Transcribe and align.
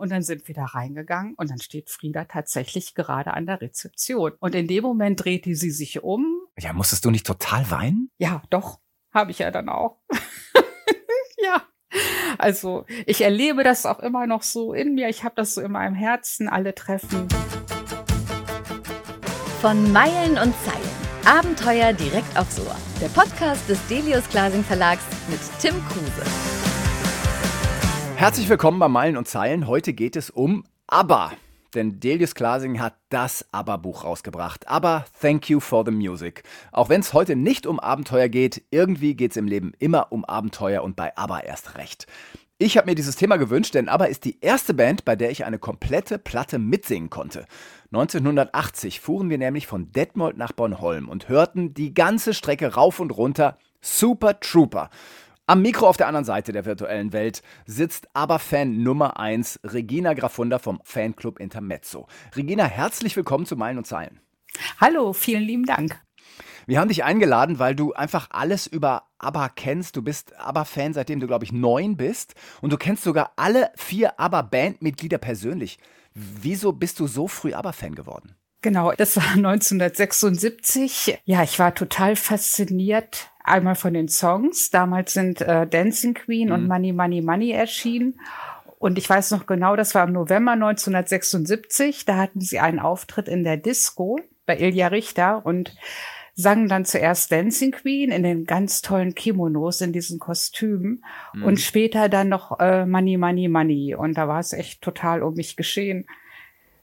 Und 0.00 0.10
dann 0.10 0.22
sind 0.22 0.48
wir 0.48 0.54
da 0.54 0.64
reingegangen 0.64 1.34
und 1.34 1.50
dann 1.50 1.60
steht 1.60 1.90
Frieda 1.90 2.24
tatsächlich 2.24 2.94
gerade 2.94 3.34
an 3.34 3.44
der 3.44 3.60
Rezeption. 3.60 4.32
Und 4.40 4.54
in 4.54 4.66
dem 4.66 4.82
Moment 4.82 5.22
drehte 5.22 5.54
sie 5.54 5.70
sich 5.70 6.02
um. 6.02 6.24
Ja, 6.58 6.72
musstest 6.72 7.04
du 7.04 7.10
nicht 7.10 7.26
total 7.26 7.70
weinen? 7.70 8.10
Ja, 8.16 8.42
doch, 8.48 8.80
habe 9.12 9.30
ich 9.30 9.40
ja 9.40 9.50
dann 9.50 9.68
auch. 9.68 9.98
ja. 11.42 11.62
Also 12.38 12.86
ich 13.04 13.20
erlebe 13.20 13.62
das 13.62 13.84
auch 13.84 13.98
immer 13.98 14.26
noch 14.26 14.42
so 14.42 14.72
in 14.72 14.94
mir. 14.94 15.10
Ich 15.10 15.22
habe 15.22 15.34
das 15.36 15.52
so 15.52 15.60
in 15.60 15.72
meinem 15.72 15.94
Herzen, 15.94 16.48
alle 16.48 16.74
Treffen. 16.74 17.28
Von 19.60 19.92
Meilen 19.92 20.38
und 20.38 20.54
Zeilen. 20.64 21.00
Abenteuer 21.26 21.92
direkt 21.92 22.38
aufs 22.38 22.58
Ohr. 22.58 22.76
Der 23.02 23.08
Podcast 23.08 23.68
des 23.68 23.86
Delius 23.88 24.26
Glasing 24.30 24.64
Verlags 24.64 25.04
mit 25.28 25.40
Tim 25.60 25.74
Kruse. 25.88 26.49
Herzlich 28.20 28.50
willkommen 28.50 28.78
bei 28.78 28.88
Meilen 28.88 29.16
und 29.16 29.28
Zeilen. 29.28 29.66
Heute 29.66 29.94
geht 29.94 30.14
es 30.14 30.28
um 30.28 30.64
ABBA. 30.88 31.32
Denn 31.74 32.00
Delius 32.00 32.34
Glasing 32.34 32.78
hat 32.78 32.92
das 33.08 33.46
ABBA-Buch 33.50 34.04
rausgebracht. 34.04 34.68
ABBA, 34.68 35.06
Thank 35.22 35.48
You 35.48 35.58
for 35.58 35.86
the 35.86 35.90
Music. 35.90 36.42
Auch 36.70 36.90
wenn 36.90 37.00
es 37.00 37.14
heute 37.14 37.34
nicht 37.34 37.66
um 37.66 37.80
Abenteuer 37.80 38.28
geht, 38.28 38.62
irgendwie 38.70 39.14
geht 39.14 39.30
es 39.30 39.38
im 39.38 39.46
Leben 39.48 39.72
immer 39.78 40.12
um 40.12 40.26
Abenteuer 40.26 40.82
und 40.82 40.96
bei 40.96 41.16
ABBA 41.16 41.40
erst 41.40 41.78
recht. 41.78 42.06
Ich 42.58 42.76
habe 42.76 42.90
mir 42.90 42.94
dieses 42.94 43.16
Thema 43.16 43.38
gewünscht, 43.38 43.72
denn 43.72 43.88
ABBA 43.88 44.04
ist 44.04 44.26
die 44.26 44.38
erste 44.42 44.74
Band, 44.74 45.06
bei 45.06 45.16
der 45.16 45.30
ich 45.30 45.46
eine 45.46 45.58
komplette 45.58 46.18
Platte 46.18 46.58
mitsingen 46.58 47.08
konnte. 47.08 47.46
1980 47.86 49.00
fuhren 49.00 49.30
wir 49.30 49.38
nämlich 49.38 49.66
von 49.66 49.92
Detmold 49.92 50.36
nach 50.36 50.52
Bornholm 50.52 51.08
und 51.08 51.30
hörten 51.30 51.72
die 51.72 51.94
ganze 51.94 52.34
Strecke 52.34 52.74
rauf 52.74 53.00
und 53.00 53.16
runter 53.16 53.56
Super 53.80 54.40
Trooper. 54.40 54.90
Am 55.46 55.62
Mikro 55.62 55.88
auf 55.88 55.96
der 55.96 56.06
anderen 56.06 56.24
Seite 56.24 56.52
der 56.52 56.64
virtuellen 56.64 57.12
Welt 57.12 57.42
sitzt 57.66 58.08
aber 58.14 58.38
Fan 58.38 58.82
Nummer 58.82 59.18
1 59.18 59.60
Regina 59.64 60.14
Grafunda 60.14 60.58
vom 60.60 60.80
Fanclub 60.84 61.40
Intermezzo. 61.40 62.06
Regina, 62.36 62.64
herzlich 62.64 63.16
willkommen 63.16 63.46
zu 63.46 63.56
Meilen 63.56 63.78
und 63.78 63.86
Zeilen. 63.86 64.20
Hallo, 64.80 65.12
vielen 65.12 65.42
lieben 65.42 65.64
Dank. 65.64 66.00
Wir 66.66 66.78
haben 66.78 66.88
dich 66.88 67.02
eingeladen, 67.02 67.58
weil 67.58 67.74
du 67.74 67.92
einfach 67.94 68.28
alles 68.30 68.68
über 68.68 69.08
ABBA 69.18 69.48
kennst. 69.48 69.96
Du 69.96 70.02
bist 70.02 70.38
ABBA-Fan, 70.38 70.92
seitdem 70.92 71.18
du, 71.18 71.26
glaube 71.26 71.44
ich, 71.44 71.52
neun 71.52 71.96
bist. 71.96 72.34
Und 72.60 72.72
du 72.72 72.76
kennst 72.76 73.02
sogar 73.02 73.32
alle 73.34 73.72
vier 73.74 74.20
ABBA-Bandmitglieder 74.20 75.18
persönlich. 75.18 75.78
Wieso 76.14 76.72
bist 76.72 77.00
du 77.00 77.08
so 77.08 77.26
früh 77.26 77.54
ABBA-Fan 77.54 77.96
geworden? 77.96 78.36
Genau, 78.62 78.92
das 78.92 79.16
war 79.16 79.24
1976. 79.34 81.18
Ja, 81.24 81.42
ich 81.42 81.58
war 81.58 81.74
total 81.74 82.14
fasziniert 82.14 83.30
einmal 83.44 83.74
von 83.74 83.94
den 83.94 84.08
Songs. 84.08 84.70
Damals 84.70 85.12
sind 85.12 85.40
äh, 85.40 85.66
Dancing 85.66 86.14
Queen 86.14 86.48
mhm. 86.48 86.54
und 86.54 86.68
Money, 86.68 86.92
Money, 86.92 87.22
Money 87.22 87.50
erschienen. 87.50 88.20
Und 88.78 88.96
ich 88.96 89.08
weiß 89.08 89.32
noch 89.32 89.46
genau, 89.46 89.76
das 89.76 89.94
war 89.94 90.06
im 90.06 90.12
November 90.12 90.52
1976. 90.52 92.06
Da 92.06 92.16
hatten 92.16 92.40
sie 92.40 92.60
einen 92.60 92.78
Auftritt 92.78 93.28
in 93.28 93.44
der 93.44 93.56
Disco 93.56 94.18
bei 94.46 94.58
Ilja 94.58 94.88
Richter 94.88 95.44
und 95.44 95.76
sangen 96.34 96.68
dann 96.68 96.84
zuerst 96.84 97.30
Dancing 97.30 97.72
Queen 97.72 98.10
in 98.10 98.22
den 98.22 98.46
ganz 98.46 98.80
tollen 98.80 99.14
Kimonos, 99.14 99.80
in 99.82 99.92
diesen 99.92 100.18
Kostümen 100.18 101.04
mhm. 101.34 101.44
und 101.44 101.60
später 101.60 102.08
dann 102.08 102.28
noch 102.28 102.58
äh, 102.58 102.86
Money, 102.86 103.18
Money, 103.18 103.48
Money. 103.48 103.94
Und 103.94 104.16
da 104.16 104.28
war 104.28 104.40
es 104.40 104.52
echt 104.52 104.80
total 104.80 105.22
um 105.22 105.34
mich 105.34 105.56
geschehen 105.56 106.06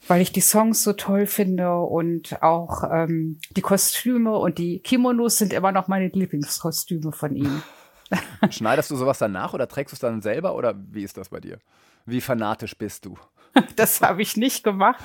weil 0.07 0.21
ich 0.21 0.31
die 0.31 0.41
Songs 0.41 0.83
so 0.83 0.93
toll 0.93 1.25
finde 1.25 1.75
und 1.75 2.41
auch 2.41 2.83
ähm, 2.91 3.39
die 3.51 3.61
Kostüme 3.61 4.37
und 4.37 4.57
die 4.57 4.79
Kimonos 4.79 5.37
sind 5.37 5.53
immer 5.53 5.71
noch 5.71 5.87
meine 5.87 6.07
Lieblingskostüme 6.07 7.11
von 7.11 7.35
ihm. 7.35 7.61
Schneidest 8.49 8.91
du 8.91 8.95
sowas 8.95 9.17
dann 9.17 9.31
nach 9.31 9.53
oder 9.53 9.67
trägst 9.67 9.93
du 9.93 9.95
es 9.95 9.99
dann 9.99 10.21
selber 10.21 10.55
oder 10.55 10.75
wie 10.91 11.03
ist 11.03 11.17
das 11.17 11.29
bei 11.29 11.39
dir? 11.39 11.59
Wie 12.05 12.21
fanatisch 12.21 12.75
bist 12.77 13.05
du? 13.05 13.17
Das 13.75 14.01
habe 14.01 14.21
ich 14.21 14.37
nicht 14.37 14.63
gemacht, 14.63 15.03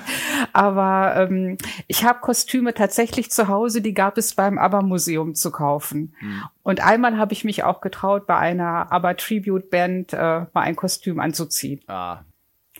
aber 0.51 1.15
ähm, 1.15 1.57
ich 1.87 2.03
habe 2.03 2.19
Kostüme 2.19 2.75
tatsächlich 2.75 3.31
zu 3.31 3.47
Hause, 3.47 3.81
die 3.81 3.95
gab 3.95 4.17
es 4.17 4.35
beim 4.35 4.59
ABBA-Museum 4.59 5.33
zu 5.33 5.51
kaufen. 5.51 6.13
Hm. 6.19 6.43
Und 6.61 6.85
einmal 6.85 7.17
habe 7.17 7.33
ich 7.33 7.43
mich 7.43 7.63
auch 7.63 7.81
getraut, 7.81 8.27
bei 8.27 8.37
einer 8.37 8.91
ABBA-Tribute-Band 8.91 10.13
äh, 10.13 10.17
mal 10.17 10.49
ein 10.53 10.75
Kostüm 10.75 11.19
anzuziehen. 11.19 11.81
Ah. 11.87 12.19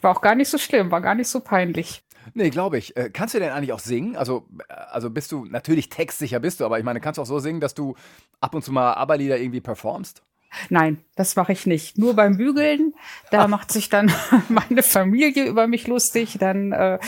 War 0.03 0.11
auch 0.11 0.21
gar 0.21 0.35
nicht 0.35 0.49
so 0.49 0.57
schlimm, 0.57 0.91
war 0.91 1.01
gar 1.01 1.15
nicht 1.15 1.29
so 1.29 1.39
peinlich. 1.39 2.03
Nee, 2.33 2.49
glaube 2.49 2.77
ich. 2.77 2.95
Äh, 2.95 3.09
kannst 3.11 3.33
du 3.33 3.39
denn 3.39 3.51
eigentlich 3.51 3.73
auch 3.73 3.79
singen? 3.79 4.15
Also, 4.15 4.47
äh, 4.69 4.73
also 4.73 5.09
bist 5.09 5.31
du, 5.31 5.45
natürlich 5.45 5.89
textsicher 5.89 6.39
bist 6.39 6.59
du, 6.59 6.65
aber 6.65 6.77
ich 6.77 6.85
meine, 6.85 6.99
kannst 6.99 7.17
du 7.17 7.21
auch 7.21 7.27
so 7.27 7.39
singen, 7.39 7.59
dass 7.59 7.73
du 7.73 7.95
ab 8.39 8.55
und 8.55 8.63
zu 8.63 8.71
mal 8.71 8.93
ABBA-Lieder 8.93 9.37
irgendwie 9.39 9.61
performst? 9.61 10.23
Nein, 10.69 11.03
das 11.15 11.35
mache 11.35 11.51
ich 11.51 11.65
nicht. 11.65 11.97
Nur 11.97 12.15
beim 12.15 12.37
Bügeln, 12.37 12.93
da 13.31 13.47
macht 13.47 13.71
sich 13.71 13.89
dann 13.89 14.11
meine 14.49 14.83
Familie 14.83 15.45
über 15.45 15.67
mich 15.67 15.87
lustig. 15.87 16.37
Dann 16.39 16.71
äh, 16.71 16.99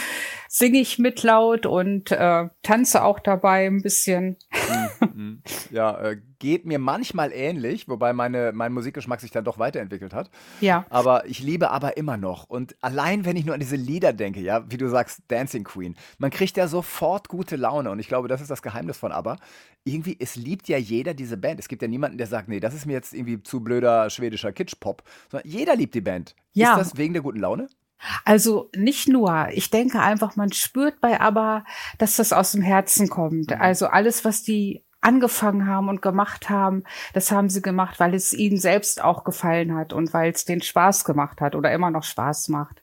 singe 0.47 0.79
ich 0.79 0.97
mit 0.99 1.21
laut 1.23 1.65
und 1.65 2.11
äh, 2.11 2.49
tanze 2.63 3.03
auch 3.03 3.19
dabei 3.19 3.67
ein 3.67 3.81
bisschen. 3.81 4.37
Ja, 5.71 5.99
äh, 5.99 6.17
geht 6.39 6.65
mir 6.65 6.79
manchmal 6.79 7.31
ähnlich, 7.31 7.87
wobei 7.87 8.13
meine, 8.13 8.51
mein 8.53 8.73
Musikgeschmack 8.73 9.21
sich 9.21 9.31
dann 9.31 9.43
doch 9.43 9.59
weiterentwickelt 9.59 10.13
hat. 10.13 10.29
Ja. 10.61 10.85
Aber 10.89 11.25
ich 11.25 11.39
liebe 11.39 11.71
aber 11.71 11.97
immer 11.97 12.17
noch. 12.17 12.45
Und 12.45 12.75
allein, 12.81 13.25
wenn 13.25 13.35
ich 13.35 13.45
nur 13.45 13.53
an 13.53 13.59
diese 13.59 13.75
Lieder 13.75 14.13
denke, 14.13 14.41
ja, 14.41 14.69
wie 14.69 14.77
du 14.77 14.89
sagst, 14.89 15.21
Dancing 15.27 15.63
Queen, 15.63 15.95
man 16.17 16.31
kriegt 16.31 16.57
ja 16.57 16.67
sofort 16.67 17.27
gute 17.27 17.55
Laune. 17.55 17.91
Und 17.91 17.99
ich 17.99 18.07
glaube, 18.07 18.27
das 18.27 18.41
ist 18.41 18.51
das 18.51 18.61
Geheimnis 18.61 18.97
von 18.97 19.11
ABBA. 19.11 19.37
Irgendwie, 19.83 20.17
es 20.19 20.35
liebt 20.35 20.67
ja 20.67 20.77
jeder 20.77 21.13
diese 21.13 21.37
Band. 21.37 21.59
Es 21.59 21.67
gibt 21.67 21.81
ja 21.81 21.87
niemanden, 21.87 22.17
der 22.17 22.27
sagt, 22.27 22.47
nee, 22.47 22.59
das 22.59 22.73
ist 22.73 22.85
mir 22.85 22.93
jetzt 22.93 23.13
irgendwie 23.13 23.41
zu 23.43 23.61
blöder 23.61 24.09
schwedischer 24.09 24.51
Kitsch-Pop. 24.51 25.03
Sondern 25.29 25.49
jeder 25.49 25.75
liebt 25.75 25.95
die 25.95 26.01
Band. 26.01 26.35
Ja. 26.53 26.71
Ist 26.71 26.91
das 26.91 26.97
wegen 26.97 27.13
der 27.13 27.21
guten 27.21 27.39
Laune? 27.39 27.67
Also 28.23 28.69
nicht 28.75 29.07
nur. 29.07 29.47
Ich 29.51 29.69
denke 29.69 29.99
einfach, 29.99 30.35
man 30.35 30.51
spürt 30.51 31.01
bei 31.01 31.19
ABBA, 31.19 31.65
dass 31.97 32.17
das 32.17 32.33
aus 32.33 32.51
dem 32.51 32.61
Herzen 32.61 33.09
kommt. 33.09 33.51
Mhm. 33.51 33.57
Also 33.61 33.87
alles, 33.87 34.25
was 34.25 34.43
die 34.43 34.84
angefangen 35.05 35.67
haben 35.67 35.87
und 35.87 36.01
gemacht 36.01 36.49
haben, 36.49 36.83
das 37.13 37.31
haben 37.31 37.49
sie 37.49 37.61
gemacht, 37.61 37.99
weil 37.99 38.13
es 38.13 38.33
ihnen 38.33 38.57
selbst 38.57 39.03
auch 39.03 39.23
gefallen 39.23 39.75
hat 39.75 39.93
und 39.93 40.13
weil 40.13 40.31
es 40.31 40.45
denen 40.45 40.61
Spaß 40.61 41.05
gemacht 41.05 41.41
hat 41.41 41.55
oder 41.55 41.71
immer 41.71 41.91
noch 41.91 42.03
Spaß 42.03 42.49
macht. 42.49 42.81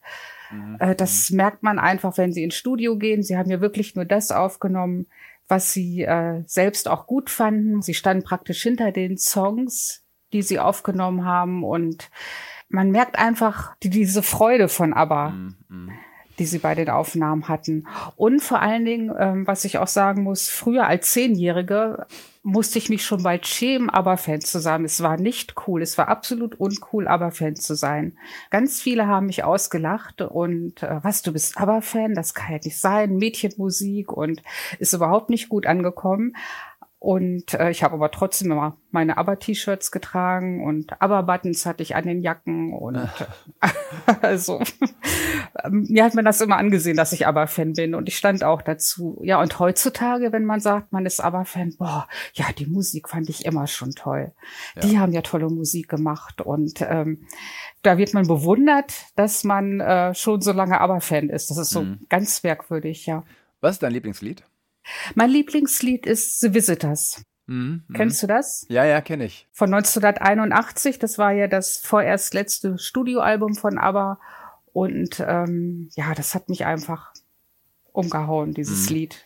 Mhm. 0.50 0.76
Äh, 0.78 0.94
das 0.94 1.30
mhm. 1.30 1.36
merkt 1.36 1.62
man 1.62 1.78
einfach, 1.78 2.16
wenn 2.18 2.32
sie 2.32 2.44
ins 2.44 2.54
Studio 2.54 2.96
gehen. 2.96 3.22
Sie 3.22 3.36
haben 3.36 3.50
ja 3.50 3.60
wirklich 3.60 3.94
nur 3.96 4.04
das 4.04 4.30
aufgenommen, 4.30 5.06
was 5.48 5.72
sie 5.72 6.02
äh, 6.02 6.42
selbst 6.46 6.88
auch 6.88 7.06
gut 7.06 7.28
fanden. 7.28 7.82
Sie 7.82 7.94
standen 7.94 8.24
praktisch 8.24 8.62
hinter 8.62 8.92
den 8.92 9.18
Songs, 9.18 10.04
die 10.32 10.42
sie 10.42 10.60
aufgenommen 10.60 11.24
haben 11.24 11.64
und 11.64 12.10
man 12.68 12.90
merkt 12.90 13.18
einfach 13.18 13.76
die, 13.82 13.90
diese 13.90 14.22
Freude 14.22 14.68
von 14.68 14.94
ABBA. 14.94 15.28
Mm, 15.28 15.56
mm. 15.68 15.90
Die 16.38 16.46
sie 16.46 16.58
bei 16.58 16.74
den 16.74 16.90
Aufnahmen 16.90 17.48
hatten. 17.48 17.86
Und 18.16 18.40
vor 18.40 18.60
allen 18.60 18.84
Dingen, 18.84 19.12
ähm, 19.18 19.46
was 19.46 19.64
ich 19.64 19.78
auch 19.78 19.88
sagen 19.88 20.22
muss, 20.22 20.48
früher 20.48 20.86
als 20.86 21.10
Zehnjährige 21.10 22.06
musste 22.42 22.78
ich 22.78 22.88
mich 22.88 23.04
schon 23.04 23.22
bald 23.22 23.46
schämen, 23.46 23.88
ABBA-Fan 23.88 24.40
zu 24.40 24.58
sein. 24.58 24.84
Es 24.84 25.00
war 25.02 25.16
nicht 25.16 25.54
cool, 25.66 25.80
es 25.80 25.96
war 25.96 26.08
absolut 26.08 26.58
uncool, 26.58 27.06
ABBA-Fan 27.06 27.54
zu 27.54 27.74
sein. 27.74 28.18
Ganz 28.50 28.80
viele 28.80 29.06
haben 29.06 29.26
mich 29.26 29.44
ausgelacht 29.44 30.22
und 30.22 30.82
äh, 30.82 30.98
was, 31.02 31.22
du 31.22 31.32
bist 31.32 31.58
ABBA-Fan? 31.58 32.14
Das 32.14 32.34
kann 32.34 32.52
ja 32.52 32.58
nicht 32.64 32.78
sein, 32.78 33.16
Mädchenmusik 33.16 34.12
und 34.12 34.42
ist 34.80 34.92
überhaupt 34.92 35.30
nicht 35.30 35.48
gut 35.48 35.66
angekommen. 35.66 36.34
Und 37.02 37.54
äh, 37.54 37.72
ich 37.72 37.82
habe 37.82 37.94
aber 37.94 38.12
trotzdem 38.12 38.52
immer 38.52 38.76
meine 38.92 39.16
ABBA-T-Shirts 39.16 39.90
getragen 39.90 40.64
und 40.64 41.02
ABBA-Buttons 41.02 41.66
hatte 41.66 41.82
ich 41.82 41.96
an 41.96 42.06
den 42.06 42.22
Jacken 42.22 42.72
und 42.72 42.96
also 44.22 44.60
mir 45.68 46.04
hat 46.04 46.14
man 46.14 46.24
das 46.24 46.40
immer 46.40 46.58
angesehen, 46.58 46.96
dass 46.96 47.12
ich 47.12 47.26
ABBA-Fan 47.26 47.72
bin 47.72 47.96
und 47.96 48.08
ich 48.08 48.16
stand 48.16 48.44
auch 48.44 48.62
dazu. 48.62 49.20
Ja, 49.24 49.40
und 49.40 49.58
heutzutage, 49.58 50.30
wenn 50.30 50.44
man 50.44 50.60
sagt, 50.60 50.92
man 50.92 51.04
ist 51.04 51.18
ABBA-Fan, 51.18 51.74
boah, 51.76 52.06
ja, 52.34 52.46
die 52.56 52.66
Musik 52.66 53.08
fand 53.08 53.28
ich 53.28 53.46
immer 53.46 53.66
schon 53.66 53.90
toll. 53.96 54.30
Ja. 54.76 54.82
Die 54.82 54.96
haben 55.00 55.10
ja 55.10 55.22
tolle 55.22 55.48
Musik 55.48 55.88
gemacht 55.88 56.40
und 56.40 56.82
ähm, 56.82 57.26
da 57.82 57.98
wird 57.98 58.14
man 58.14 58.28
bewundert, 58.28 58.92
dass 59.16 59.42
man 59.42 59.80
äh, 59.80 60.14
schon 60.14 60.40
so 60.40 60.52
lange 60.52 60.80
ABBA-Fan 60.80 61.30
ist. 61.30 61.50
Das 61.50 61.58
ist 61.58 61.70
so 61.70 61.82
mhm. 61.82 62.06
ganz 62.08 62.44
merkwürdig, 62.44 63.06
ja. 63.06 63.24
Was 63.60 63.72
ist 63.72 63.82
dein 63.82 63.92
Lieblingslied? 63.92 64.44
Mein 65.14 65.30
Lieblingslied 65.30 66.06
ist 66.06 66.40
The 66.40 66.54
Visitors. 66.54 67.22
Mhm, 67.46 67.84
Kennst 67.92 68.22
du 68.22 68.26
das? 68.26 68.66
Ja, 68.68 68.84
ja, 68.84 69.00
kenne 69.00 69.24
ich. 69.24 69.48
Von 69.52 69.72
1981. 69.74 70.98
Das 70.98 71.18
war 71.18 71.32
ja 71.32 71.48
das 71.48 71.78
vorerst 71.78 72.34
letzte 72.34 72.78
Studioalbum 72.78 73.54
von 73.54 73.78
ABBA. 73.78 74.20
Und 74.72 75.22
ähm, 75.26 75.90
ja, 75.94 76.14
das 76.14 76.34
hat 76.34 76.48
mich 76.48 76.64
einfach 76.64 77.12
umgehauen, 77.92 78.54
dieses 78.54 78.88
mhm. 78.88 78.96
Lied. 78.96 79.22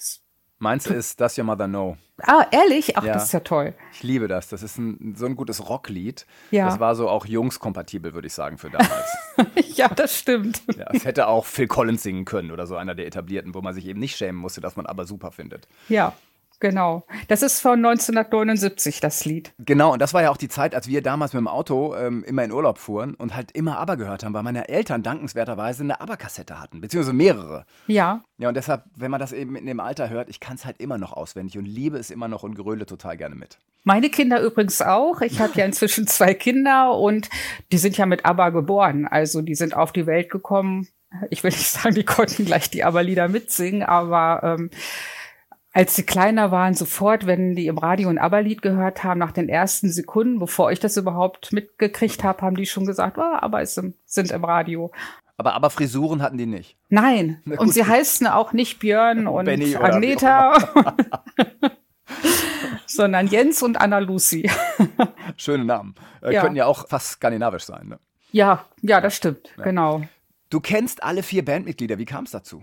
Meins 0.58 0.86
ist 0.86 1.20
Does 1.20 1.36
Your 1.36 1.44
Mother 1.44 1.66
Know. 1.66 1.96
Ah, 2.22 2.46
ehrlich? 2.50 2.96
Ach, 2.96 3.04
ja. 3.04 3.12
das 3.12 3.24
ist 3.24 3.32
ja 3.32 3.40
toll. 3.40 3.74
Ich 3.92 4.02
liebe 4.02 4.26
das. 4.26 4.48
Das 4.48 4.62
ist 4.62 4.78
ein, 4.78 5.14
so 5.16 5.26
ein 5.26 5.36
gutes 5.36 5.68
Rocklied. 5.68 6.26
Ja. 6.50 6.66
Das 6.66 6.80
war 6.80 6.94
so 6.94 7.10
auch 7.10 7.26
jungskompatibel, 7.26 8.14
würde 8.14 8.26
ich 8.26 8.32
sagen, 8.32 8.56
für 8.56 8.70
damals. 8.70 9.06
ja, 9.76 9.88
das 9.88 10.18
stimmt. 10.18 10.62
Ja, 10.78 10.86
es 10.92 11.04
hätte 11.04 11.28
auch 11.28 11.44
Phil 11.44 11.66
Collins 11.66 12.02
singen 12.02 12.24
können 12.24 12.52
oder 12.52 12.66
so 12.66 12.76
einer 12.76 12.94
der 12.94 13.06
etablierten, 13.06 13.54
wo 13.54 13.60
man 13.60 13.74
sich 13.74 13.86
eben 13.86 14.00
nicht 14.00 14.16
schämen 14.16 14.40
musste, 14.40 14.62
dass 14.62 14.76
man 14.76 14.86
aber 14.86 15.04
super 15.04 15.30
findet. 15.30 15.68
Ja. 15.90 16.14
Genau. 16.60 17.04
Das 17.28 17.42
ist 17.42 17.60
von 17.60 17.84
1979, 17.84 19.00
das 19.00 19.24
Lied. 19.24 19.52
Genau, 19.58 19.92
und 19.92 20.00
das 20.00 20.14
war 20.14 20.22
ja 20.22 20.30
auch 20.30 20.36
die 20.36 20.48
Zeit, 20.48 20.74
als 20.74 20.88
wir 20.88 21.02
damals 21.02 21.32
mit 21.32 21.40
dem 21.40 21.48
Auto 21.48 21.94
ähm, 21.94 22.24
immer 22.24 22.44
in 22.44 22.52
Urlaub 22.52 22.78
fuhren 22.78 23.14
und 23.14 23.36
halt 23.36 23.52
immer 23.52 23.78
Aber 23.78 23.96
gehört 23.96 24.24
haben, 24.24 24.32
weil 24.32 24.42
meine 24.42 24.68
Eltern 24.68 25.02
dankenswerterweise 25.02 25.82
eine 25.82 26.00
Aber-Kassette 26.00 26.60
hatten, 26.60 26.80
beziehungsweise 26.80 27.14
mehrere. 27.14 27.66
Ja. 27.86 28.22
Ja, 28.38 28.48
und 28.48 28.54
deshalb, 28.54 28.84
wenn 28.94 29.10
man 29.10 29.20
das 29.20 29.32
eben 29.32 29.56
in 29.56 29.66
dem 29.66 29.80
Alter 29.80 30.08
hört, 30.08 30.28
ich 30.28 30.40
kann 30.40 30.56
es 30.56 30.64
halt 30.64 30.80
immer 30.80 30.98
noch 30.98 31.12
auswendig 31.12 31.58
und 31.58 31.66
liebe 31.66 31.98
es 31.98 32.10
immer 32.10 32.28
noch 32.28 32.42
und 32.42 32.54
gröle 32.54 32.86
total 32.86 33.16
gerne 33.16 33.34
mit. 33.34 33.58
Meine 33.84 34.10
Kinder 34.10 34.40
übrigens 34.40 34.82
auch. 34.82 35.20
Ich 35.20 35.40
habe 35.40 35.52
ja 35.56 35.64
inzwischen 35.66 36.06
zwei 36.06 36.34
Kinder 36.34 36.92
und 36.98 37.28
die 37.72 37.78
sind 37.78 37.96
ja 37.96 38.06
mit 38.06 38.24
ABBA 38.24 38.50
geboren. 38.50 39.06
Also 39.06 39.42
die 39.42 39.54
sind 39.54 39.76
auf 39.76 39.92
die 39.92 40.06
Welt 40.06 40.30
gekommen. 40.30 40.88
Ich 41.30 41.44
will 41.44 41.50
nicht 41.50 41.66
sagen, 41.66 41.94
die 41.94 42.04
konnten 42.04 42.44
gleich 42.44 42.68
die 42.68 42.84
ABBA-Lieder 42.84 43.28
mitsingen, 43.28 43.82
aber 43.82 44.40
ähm, 44.42 44.70
als 45.76 45.94
sie 45.94 46.04
kleiner 46.04 46.50
waren, 46.50 46.72
sofort, 46.72 47.26
wenn 47.26 47.54
die 47.54 47.66
im 47.66 47.76
Radio 47.76 48.08
ein 48.08 48.16
ABBA-Lied 48.16 48.62
gehört 48.62 49.04
haben, 49.04 49.18
nach 49.18 49.32
den 49.32 49.50
ersten 49.50 49.90
Sekunden, 49.90 50.38
bevor 50.38 50.72
ich 50.72 50.80
das 50.80 50.96
überhaupt 50.96 51.52
mitgekriegt 51.52 52.24
habe, 52.24 52.40
haben 52.40 52.56
die 52.56 52.64
schon 52.64 52.86
gesagt, 52.86 53.18
oh, 53.18 53.56
ist 53.58 53.76
im, 53.76 53.92
sind 54.06 54.30
im 54.30 54.42
Radio. 54.42 54.90
Aber 55.36 55.52
aber 55.52 55.68
Frisuren 55.68 56.22
hatten 56.22 56.38
die 56.38 56.46
nicht. 56.46 56.78
Nein. 56.88 57.42
Und 57.58 57.74
sie 57.74 57.84
heißen 57.84 58.26
auch 58.26 58.54
nicht 58.54 58.78
Björn 58.78 59.26
und 59.26 59.44
Benny 59.44 59.76
Agneta, 59.76 60.56
sondern 62.86 63.26
Jens 63.26 63.62
und 63.62 63.78
Anna 63.78 63.98
Lucy. 63.98 64.50
Schöne 65.36 65.66
Namen. 65.66 65.94
Äh, 66.22 66.32
ja. 66.32 66.40
Könnten 66.40 66.56
ja 66.56 66.64
auch 66.64 66.88
fast 66.88 67.10
skandinavisch 67.10 67.64
sein. 67.64 67.88
Ne? 67.88 67.98
Ja, 68.32 68.64
ja, 68.80 69.02
das 69.02 69.14
stimmt. 69.14 69.52
Ja. 69.58 69.64
Genau. 69.64 70.00
Du 70.48 70.60
kennst 70.60 71.02
alle 71.02 71.22
vier 71.22 71.44
Bandmitglieder. 71.44 71.98
Wie 71.98 72.06
kam 72.06 72.24
es 72.24 72.30
dazu? 72.30 72.62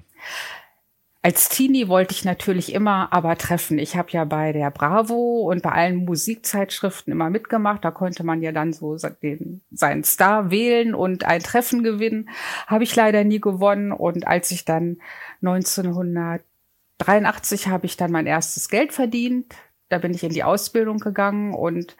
Als 1.25 1.47
Teenie 1.47 1.87
wollte 1.87 2.13
ich 2.13 2.25
natürlich 2.25 2.73
immer 2.73 3.13
aber 3.13 3.37
treffen. 3.37 3.79
Ich 3.79 3.95
habe 3.95 4.11
ja 4.11 4.25
bei 4.25 4.51
der 4.51 4.69
Bravo 4.71 5.49
und 5.49 5.61
bei 5.61 5.71
allen 5.71 6.03
Musikzeitschriften 6.03 7.13
immer 7.13 7.29
mitgemacht. 7.29 7.85
Da 7.85 7.91
konnte 7.91 8.25
man 8.25 8.41
ja 8.41 8.51
dann 8.51 8.73
so 8.73 8.97
den, 8.97 9.61
seinen 9.71 10.03
Star 10.03 10.51
wählen 10.51 10.93
und 10.93 11.23
ein 11.23 11.41
Treffen 11.41 11.81
gewinnen. 11.81 12.27
Habe 12.67 12.83
ich 12.83 12.93
leider 12.93 13.23
nie 13.23 13.39
gewonnen. 13.39 13.93
Und 13.93 14.27
als 14.27 14.51
ich 14.51 14.65
dann 14.65 14.97
1983 15.41 17.69
habe 17.69 17.85
ich 17.85 17.95
dann 17.95 18.11
mein 18.11 18.27
erstes 18.27 18.67
Geld 18.67 18.91
verdient. 18.91 19.55
Da 19.87 19.99
bin 19.99 20.13
ich 20.13 20.25
in 20.25 20.33
die 20.33 20.43
Ausbildung 20.43 20.97
gegangen 20.97 21.53
und 21.53 21.95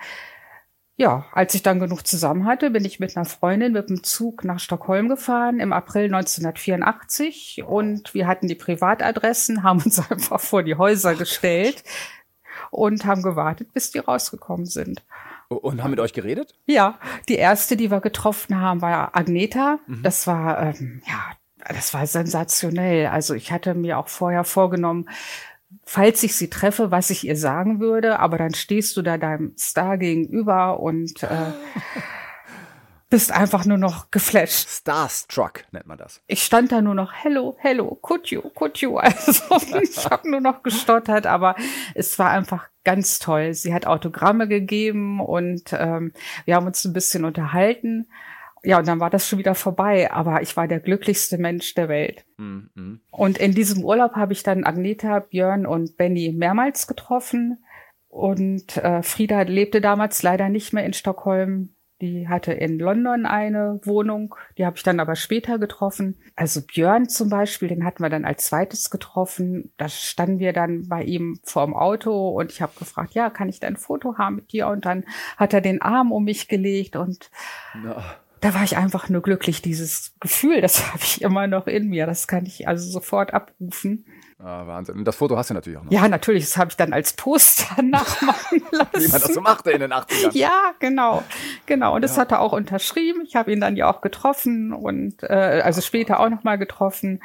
ja, 0.96 1.26
als 1.32 1.56
ich 1.56 1.64
dann 1.64 1.80
genug 1.80 2.06
zusammen 2.06 2.46
hatte, 2.46 2.70
bin 2.70 2.86
ich 2.86 3.00
mit 3.00 3.18
einer 3.18 3.26
Freundin 3.26 3.74
mit 3.74 3.90
dem 3.90 4.04
Zug 4.04 4.44
nach 4.44 4.60
Stockholm 4.60 5.10
gefahren 5.10 5.60
im 5.60 5.74
April 5.74 6.06
1984 6.06 7.64
und 7.66 8.14
wir 8.14 8.28
hatten 8.28 8.48
die 8.48 8.56
Privatadressen, 8.56 9.64
haben 9.64 9.82
uns 9.82 10.00
einfach 10.12 10.40
vor 10.40 10.62
die 10.62 10.76
Häuser 10.76 11.16
gestellt 11.16 11.84
und 12.70 13.06
haben 13.06 13.24
gewartet, 13.24 13.74
bis 13.74 13.92
die 13.92 14.00
rausgekommen 14.00 14.66
sind. 14.66 15.04
Und 15.50 15.84
haben 15.84 15.92
mit 15.92 16.00
euch 16.00 16.14
geredet? 16.14 16.56
Ja, 16.66 16.98
die 17.30 17.36
erste, 17.36 17.76
die 17.76 17.92
wir 17.92 18.02
getroffen 18.02 18.60
haben, 18.60 18.82
war 18.82 19.16
Agneta. 19.16 19.80
Mhm. 19.86 20.02
Das 20.02 20.26
war, 20.26 20.62
ähm, 20.62 21.02
ja, 21.06 21.36
das 21.68 21.94
war 21.94 22.08
sensationell. 22.08 23.08
Also 23.08 23.34
ich 23.34 23.52
hatte 23.52 23.74
mir 23.74 24.00
auch 24.00 24.08
vorher 24.08 24.44
vorgenommen, 24.44 25.10
falls 25.86 26.24
ich 26.24 26.36
sie 26.36 26.50
treffe, 26.50 26.92
was 26.92 27.10
ich 27.10 27.26
ihr 27.26 27.36
sagen 27.36 27.80
würde, 27.80 28.20
aber 28.20 28.38
dann 28.38 28.54
stehst 28.54 28.96
du 28.98 29.02
da 29.02 29.18
deinem 29.18 29.54
Star 29.58 29.98
gegenüber 29.98 30.80
und 30.80 31.24
äh, 31.24 31.28
bist 33.10 33.32
einfach 33.32 33.66
nur 33.66 33.78
noch 33.78 34.10
geflasht. 34.10 34.68
Starstruck 34.70 35.66
nennt 35.72 35.86
man 35.86 35.98
das. 35.98 36.22
Ich 36.28 36.44
stand 36.44 36.72
da 36.72 36.82
nur 36.82 36.96
noch, 36.96 37.14
hello, 37.14 37.56
hello, 37.60 37.98
could 38.02 38.28
you, 38.28 38.42
could 38.56 38.80
you. 38.80 38.98
Also 39.00 39.80
ich 39.82 40.06
habe 40.10 40.30
nur 40.30 40.42
noch 40.42 40.64
gestottert, 40.64 41.28
aber 41.28 41.56
es 41.94 42.18
war 42.18 42.32
einfach 42.32 42.68
ganz 42.84 43.20
toll. 43.20 43.54
Sie 43.54 43.74
hat 43.74 43.86
Autogramme 43.86 44.48
gegeben 44.48 45.20
und 45.22 45.74
ähm, 45.74 46.12
wir 46.46 46.56
haben 46.56 46.66
uns 46.66 46.84
ein 46.86 46.94
bisschen 46.94 47.24
unterhalten 47.24 48.08
ja, 48.64 48.80
und 48.80 48.88
dann 48.88 49.00
war 49.00 49.10
das 49.10 49.28
schon 49.28 49.40
wieder 49.40 49.56
vorbei. 49.56 50.12
Aber 50.12 50.42
ich 50.42 50.56
war 50.56 50.68
der 50.68 50.80
glücklichste 50.80 51.38
Mensch 51.38 51.74
der 51.74 51.90
Welt. 51.90 52.26
Mhm. 52.38 53.02
Und 53.12 53.38
in 53.38 53.54
diesem 53.54 53.84
Urlaub 53.84 54.14
habe 54.14 54.34
ich 54.34 54.44
dann 54.44 54.64
Agneta, 54.64 55.20
Björn 55.20 55.66
und 55.66 55.98
Benny 55.98 56.32
mehrmals 56.32 56.88
getroffen. 56.88 57.64
Und 58.08 58.78
äh, 58.78 59.04
Frieda 59.04 59.42
lebte 59.42 59.82
damals 59.82 60.24
leider 60.24 60.48
nicht 60.50 60.72
mehr 60.72 60.86
in 60.86 60.94
Stockholm. 60.94 61.76
Die 62.02 62.28
hatte 62.28 62.52
in 62.52 62.80
London 62.80 63.26
eine 63.26 63.80
Wohnung, 63.84 64.36
die 64.58 64.66
habe 64.66 64.76
ich 64.76 64.84
dann 64.84 65.00
aber 65.00 65.16
später 65.16 65.58
getroffen. 65.58 66.18
Also 66.36 66.62
Björn 66.62 67.08
zum 67.08 67.30
Beispiel, 67.30 67.70
den 67.70 67.86
hatten 67.86 68.04
wir 68.04 68.10
dann 68.10 68.26
als 68.26 68.48
zweites 68.48 68.90
getroffen. 68.90 69.72
Da 69.78 69.88
standen 69.88 70.40
wir 70.40 70.52
dann 70.52 70.90
bei 70.90 71.04
ihm 71.04 71.40
vorm 71.44 71.74
Auto 71.74 72.30
und 72.30 72.52
ich 72.52 72.62
habe 72.62 72.74
gefragt, 72.78 73.14
ja, 73.14 73.30
kann 73.30 73.48
ich 73.48 73.62
dein 73.62 73.78
Foto 73.78 74.18
haben 74.18 74.36
mit 74.36 74.52
dir? 74.52 74.68
Und 74.68 74.86
dann 74.86 75.06
hat 75.38 75.54
er 75.54 75.62
den 75.62 75.82
Arm 75.82 76.12
um 76.12 76.26
mich 76.26 76.50
gelegt 76.50 76.98
und 76.98 77.30
ja 77.86 78.04
da 78.44 78.54
war 78.54 78.64
ich 78.64 78.76
einfach 78.76 79.08
nur 79.08 79.22
glücklich. 79.22 79.62
Dieses 79.62 80.14
Gefühl, 80.20 80.60
das 80.62 80.88
habe 80.94 81.04
ich 81.04 81.22
immer 81.22 81.48
noch 81.48 81.68
in 81.68 81.88
mir. 81.90 82.06
Das 82.06 82.28
kann 82.28 82.46
ich 82.46 82.68
also 82.68 82.90
sofort 82.90 83.34
abrufen. 83.34 84.06
Ah, 84.38 84.68
Wahnsinn. 84.68 84.98
Und 84.98 85.06
das 85.06 85.16
Foto 85.16 85.38
hast 85.38 85.50
du 85.50 85.54
natürlich 85.54 85.80
auch 85.80 85.86
noch. 85.86 85.92
Ja, 85.92 86.10
natürlich. 86.10 86.44
Das 86.44 86.58
habe 86.58 86.70
ich 86.70 86.76
dann 86.76 86.92
als 86.92 87.14
Poster 87.14 87.82
nachmachen 87.82 88.62
lassen. 88.72 88.90
Wie 88.94 89.08
man 89.08 89.22
das 89.22 89.34
so 89.34 89.40
machte 89.40 89.72
in 89.72 89.80
den 89.80 89.94
80ern. 89.94 90.38
Ja, 90.38 90.74
genau. 90.80 91.24
Genau. 91.66 91.96
Und 91.96 92.02
das 92.02 92.18
hat 92.18 92.32
er 92.32 92.42
auch 92.42 92.52
unterschrieben. 92.52 93.22
Ich 93.26 93.38
habe 93.38 93.54
ihn 93.54 93.62
dann 93.62 93.78
ja 93.78 93.90
auch 93.90 94.02
getroffen 94.02 94.74
und 94.74 95.24
äh, 95.24 95.62
also 95.64 95.80
später 95.80 96.20
auch 96.20 96.30
nochmal 96.30 96.58
getroffen. 96.58 97.22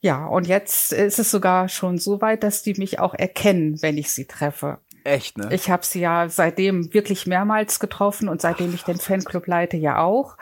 Ja, 0.00 0.26
und 0.26 0.46
jetzt 0.46 0.92
ist 0.92 1.18
es 1.18 1.32
sogar 1.32 1.68
schon 1.68 1.98
so 1.98 2.20
weit, 2.20 2.44
dass 2.44 2.62
die 2.62 2.74
mich 2.74 3.00
auch 3.00 3.14
erkennen, 3.14 3.82
wenn 3.82 3.98
ich 3.98 4.12
sie 4.12 4.26
treffe. 4.26 4.78
Echt, 5.06 5.38
ne? 5.38 5.48
Ich 5.52 5.70
habe 5.70 5.84
sie 5.84 6.00
ja 6.00 6.28
seitdem 6.28 6.92
wirklich 6.92 7.26
mehrmals 7.26 7.78
getroffen 7.78 8.28
und 8.28 8.40
seitdem 8.40 8.74
ich 8.74 8.82
den 8.82 8.98
Fanclub 8.98 9.46
leite, 9.46 9.76
ja 9.76 9.98
auch. 10.02 10.36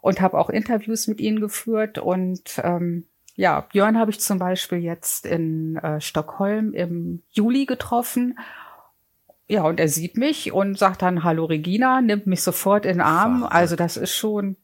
Und 0.00 0.20
habe 0.20 0.38
auch 0.38 0.48
Interviews 0.48 1.06
mit 1.06 1.20
ihnen 1.20 1.40
geführt. 1.40 1.98
Und 1.98 2.60
ähm, 2.64 3.06
ja, 3.34 3.60
Björn 3.60 3.98
habe 3.98 4.10
ich 4.10 4.20
zum 4.20 4.38
Beispiel 4.38 4.78
jetzt 4.78 5.26
in 5.26 5.76
äh, 5.76 6.00
Stockholm 6.00 6.72
im 6.72 7.22
Juli 7.30 7.66
getroffen. 7.66 8.38
Ja, 9.48 9.64
und 9.64 9.78
er 9.78 9.88
sieht 9.88 10.16
mich 10.16 10.52
und 10.52 10.78
sagt 10.78 11.02
dann, 11.02 11.22
hallo 11.22 11.44
Regina, 11.44 12.00
nimmt 12.00 12.26
mich 12.26 12.42
sofort 12.42 12.86
in 12.86 12.94
den 12.94 13.00
Arm. 13.02 13.44
Also 13.44 13.76
das 13.76 13.98
ist 13.98 14.14
schon 14.14 14.56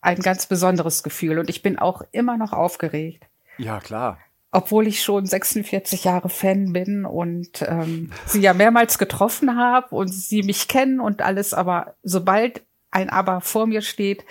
ein 0.00 0.18
ganz 0.18 0.46
besonderes 0.46 1.04
Gefühl. 1.04 1.38
Und 1.38 1.50
ich 1.50 1.62
bin 1.62 1.78
auch 1.78 2.02
immer 2.10 2.36
noch 2.36 2.52
aufgeregt. 2.52 3.24
Ja, 3.58 3.78
klar 3.78 4.18
obwohl 4.50 4.86
ich 4.86 5.02
schon 5.02 5.26
46 5.26 6.04
Jahre 6.04 6.28
Fan 6.28 6.72
bin 6.72 7.04
und 7.04 7.62
ähm, 7.62 8.12
sie 8.26 8.40
ja 8.40 8.54
mehrmals 8.54 8.98
getroffen 8.98 9.56
habe 9.56 9.94
und 9.94 10.08
sie 10.08 10.42
mich 10.42 10.68
kennen 10.68 11.00
und 11.00 11.22
alles, 11.22 11.52
aber 11.52 11.96
sobald 12.02 12.62
ein 12.90 13.10
Aber 13.10 13.42
vor 13.42 13.66
mir 13.66 13.82
steht, 13.82 14.24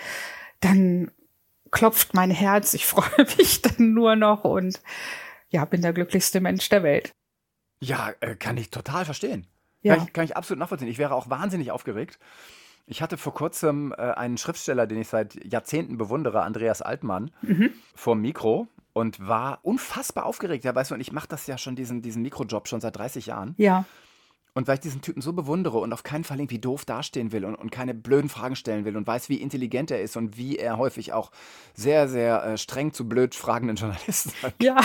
dann 0.60 1.12
klopft 1.70 2.14
mein 2.14 2.30
Herz, 2.30 2.74
ich 2.74 2.86
freue 2.88 3.26
mich 3.36 3.62
dann 3.62 3.94
nur 3.94 4.16
noch 4.16 4.44
und 4.44 4.80
ja, 5.50 5.64
bin 5.64 5.82
der 5.82 5.92
glücklichste 5.92 6.40
Mensch 6.40 6.68
der 6.68 6.82
Welt. 6.82 7.12
Ja, 7.80 8.12
äh, 8.20 8.34
kann 8.34 8.56
ich 8.56 8.70
total 8.70 9.04
verstehen. 9.04 9.46
Ja. 9.82 9.94
Kann, 9.94 10.06
ich, 10.06 10.12
kann 10.12 10.24
ich 10.24 10.36
absolut 10.36 10.58
nachvollziehen. 10.58 10.88
Ich 10.88 10.98
wäre 10.98 11.14
auch 11.14 11.30
wahnsinnig 11.30 11.70
aufgeregt. 11.70 12.18
Ich 12.88 13.02
hatte 13.02 13.18
vor 13.18 13.34
kurzem 13.34 13.92
äh, 13.92 13.96
einen 13.96 14.38
Schriftsteller, 14.38 14.86
den 14.86 14.98
ich 14.98 15.08
seit 15.08 15.44
Jahrzehnten 15.44 15.98
bewundere, 15.98 16.42
Andreas 16.42 16.82
Altmann, 16.82 17.30
mhm. 17.42 17.70
vor 17.94 18.14
dem 18.14 18.22
Mikro 18.22 18.66
und 18.94 19.20
war 19.26 19.60
unfassbar 19.62 20.24
aufgeregt. 20.24 20.64
Ja, 20.64 20.74
weißt 20.74 20.90
du, 20.90 20.94
und 20.94 21.00
ich 21.00 21.12
mache 21.12 21.28
das 21.28 21.46
ja 21.46 21.58
schon, 21.58 21.76
diesen, 21.76 22.02
diesen 22.02 22.22
Mikrojob 22.22 22.66
schon 22.66 22.80
seit 22.80 22.96
30 22.96 23.26
Jahren. 23.26 23.54
Ja. 23.58 23.84
Und 24.58 24.66
weil 24.66 24.74
ich 24.74 24.80
diesen 24.80 25.02
Typen 25.02 25.22
so 25.22 25.32
bewundere 25.32 25.78
und 25.78 25.92
auf 25.92 26.02
keinen 26.02 26.24
Fall 26.24 26.40
irgendwie 26.40 26.58
doof 26.58 26.84
dastehen 26.84 27.30
will 27.30 27.44
und, 27.44 27.54
und 27.54 27.70
keine 27.70 27.94
blöden 27.94 28.28
Fragen 28.28 28.56
stellen 28.56 28.84
will 28.84 28.96
und 28.96 29.06
weiß, 29.06 29.28
wie 29.28 29.36
intelligent 29.36 29.92
er 29.92 30.02
ist 30.02 30.16
und 30.16 30.36
wie 30.36 30.56
er 30.56 30.78
häufig 30.78 31.12
auch 31.12 31.30
sehr, 31.74 32.08
sehr 32.08 32.42
äh, 32.42 32.58
streng 32.58 32.92
zu 32.92 33.08
blöd 33.08 33.36
fragenden 33.36 33.76
Journalisten. 33.76 34.32
Ja. 34.60 34.76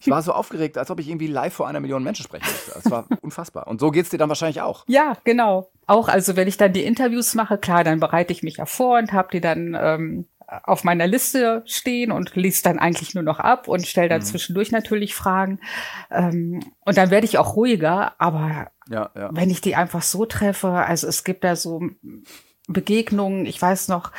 Ich 0.00 0.08
war 0.08 0.22
so 0.22 0.32
aufgeregt, 0.32 0.78
als 0.78 0.92
ob 0.92 1.00
ich 1.00 1.08
irgendwie 1.08 1.26
live 1.26 1.52
vor 1.52 1.66
einer 1.66 1.80
Million 1.80 2.04
Menschen 2.04 2.22
sprechen 2.22 2.46
müsste. 2.48 2.78
Es 2.78 2.88
war 2.88 3.06
unfassbar. 3.22 3.66
Und 3.66 3.80
so 3.80 3.90
geht 3.90 4.04
es 4.04 4.10
dir 4.10 4.18
dann 4.18 4.28
wahrscheinlich 4.28 4.60
auch. 4.60 4.84
Ja, 4.86 5.16
genau. 5.24 5.72
Auch, 5.88 6.06
also 6.06 6.36
wenn 6.36 6.46
ich 6.46 6.56
dann 6.56 6.72
die 6.72 6.84
Interviews 6.84 7.34
mache, 7.34 7.58
klar, 7.58 7.82
dann 7.82 7.98
bereite 7.98 8.32
ich 8.32 8.44
mich 8.44 8.58
ja 8.58 8.66
vor 8.66 8.98
und 8.98 9.12
habe 9.12 9.30
die 9.32 9.40
dann 9.40 9.76
ähm, 9.76 10.26
auf 10.64 10.84
meiner 10.84 11.06
Liste 11.06 11.62
stehen 11.66 12.12
und 12.12 12.34
liest 12.34 12.66
dann 12.66 12.78
eigentlich 12.78 13.14
nur 13.14 13.24
noch 13.24 13.38
ab 13.38 13.68
und 13.68 13.86
stelle 13.86 14.08
dann 14.08 14.20
mhm. 14.20 14.26
zwischendurch 14.26 14.72
natürlich 14.72 15.14
Fragen. 15.14 15.60
Ähm, 16.10 16.60
und 16.80 16.96
dann 16.96 17.10
werde 17.10 17.26
ich 17.26 17.38
auch 17.38 17.56
ruhiger, 17.56 18.14
aber 18.18 18.70
ja, 18.88 19.10
ja. 19.14 19.30
wenn 19.32 19.50
ich 19.50 19.60
die 19.60 19.76
einfach 19.76 20.02
so 20.02 20.26
treffe, 20.26 20.70
also 20.70 21.06
es 21.06 21.24
gibt 21.24 21.44
da 21.44 21.56
so 21.56 21.82
Begegnungen, 22.66 23.46
ich 23.46 23.60
weiß 23.60 23.88
noch, 23.88 24.12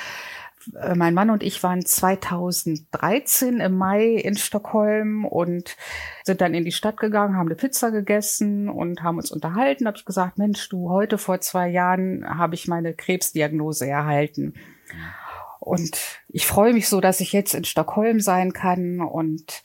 äh, 0.79 0.95
mein 0.95 1.13
Mann 1.13 1.29
und 1.29 1.43
ich 1.43 1.63
waren 1.63 1.85
2013 1.85 3.59
im 3.59 3.77
Mai 3.77 4.13
in 4.13 4.37
Stockholm 4.37 5.25
und 5.25 5.75
sind 6.23 6.41
dann 6.41 6.53
in 6.53 6.65
die 6.65 6.71
Stadt 6.71 6.97
gegangen, 6.97 7.35
haben 7.35 7.47
eine 7.47 7.55
Pizza 7.55 7.91
gegessen 7.91 8.69
und 8.69 9.03
haben 9.03 9.17
uns 9.17 9.31
unterhalten. 9.31 9.87
Habe 9.87 9.97
ich 9.97 10.05
gesagt, 10.05 10.37
Mensch, 10.37 10.69
du, 10.69 10.89
heute 10.89 11.17
vor 11.17 11.41
zwei 11.41 11.67
Jahren 11.69 12.25
habe 12.37 12.55
ich 12.55 12.67
meine 12.67 12.93
Krebsdiagnose 12.93 13.87
erhalten. 13.87 14.53
Mhm. 15.61 15.67
Und 15.67 15.97
ich 16.27 16.45
freue 16.47 16.73
mich 16.73 16.89
so, 16.89 17.01
dass 17.01 17.19
ich 17.19 17.31
jetzt 17.33 17.53
in 17.53 17.63
Stockholm 17.63 18.19
sein 18.19 18.53
kann 18.53 19.01
und 19.01 19.63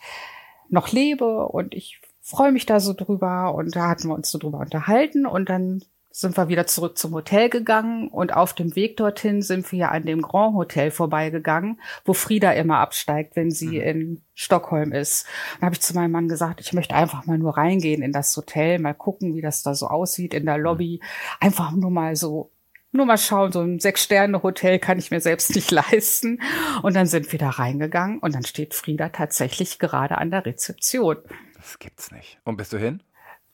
noch 0.69 0.93
lebe 0.93 1.47
und 1.49 1.75
ich 1.75 2.01
freue 2.21 2.53
mich 2.53 2.67
da 2.67 2.81
so 2.81 2.93
drüber 2.93 3.55
und 3.55 3.77
da 3.77 3.89
hatten 3.89 4.09
wir 4.09 4.15
uns 4.15 4.31
so 4.31 4.39
drüber 4.39 4.59
unterhalten 4.59 5.27
und 5.27 5.49
dann 5.49 5.83
sind 6.11 6.37
wir 6.39 6.49
wieder 6.49 6.67
zurück 6.67 6.97
zum 6.97 7.13
Hotel 7.13 7.51
gegangen 7.51 8.09
und 8.09 8.35
auf 8.35 8.55
dem 8.55 8.75
Weg 8.75 8.97
dorthin 8.97 9.43
sind 9.43 9.71
wir 9.71 9.79
ja 9.79 9.89
an 9.91 10.07
dem 10.07 10.23
Grand 10.23 10.55
Hotel 10.55 10.91
vorbeigegangen, 10.91 11.79
wo 12.07 12.15
Frieda 12.15 12.53
immer 12.53 12.79
absteigt, 12.79 13.37
wenn 13.37 13.51
sie 13.51 13.79
mhm. 13.79 13.83
in 13.83 14.23
Stockholm 14.35 14.93
ist. 14.93 15.27
Dann 15.61 15.67
habe 15.67 15.75
ich 15.75 15.83
zu 15.83 15.95
meinem 15.95 16.13
Mann 16.13 16.27
gesagt, 16.27 16.61
ich 16.61 16.73
möchte 16.73 16.95
einfach 16.95 17.27
mal 17.27 17.37
nur 17.37 17.59
reingehen 17.59 18.01
in 18.01 18.13
das 18.13 18.35
Hotel, 18.35 18.79
mal 18.79 18.95
gucken, 18.95 19.35
wie 19.35 19.43
das 19.43 19.63
da 19.63 19.75
so 19.75 19.89
aussieht 19.89 20.33
in 20.33 20.47
der 20.47 20.57
Lobby. 20.57 21.03
Einfach 21.39 21.71
nur 21.73 21.91
mal 21.91 22.17
so 22.17 22.51
nur 22.97 23.07
mal 23.07 23.19
schauen, 23.19 23.53
so 23.53 23.61
ein 23.61 23.79
Sechs-Sterne-Hotel 23.79 24.79
kann 24.79 24.99
ich 24.99 25.11
mir 25.11 25.21
selbst 25.21 25.55
nicht 25.55 25.71
leisten. 25.71 26.41
Und 26.83 26.95
dann 26.95 27.07
sind 27.07 27.31
wir 27.33 27.39
da 27.39 27.51
reingegangen 27.51 28.19
und 28.19 28.35
dann 28.35 28.45
steht 28.45 28.75
Frieda 28.75 29.09
tatsächlich 29.09 29.79
gerade 29.79 30.19
an 30.19 30.31
der 30.31 30.47
Rezeption. 30.47 31.17
Das 31.55 31.79
gibt's 31.79 32.11
nicht. 32.11 32.39
Und 32.45 32.57
bist 32.57 32.73
du 32.73 32.79
hin? 32.79 33.03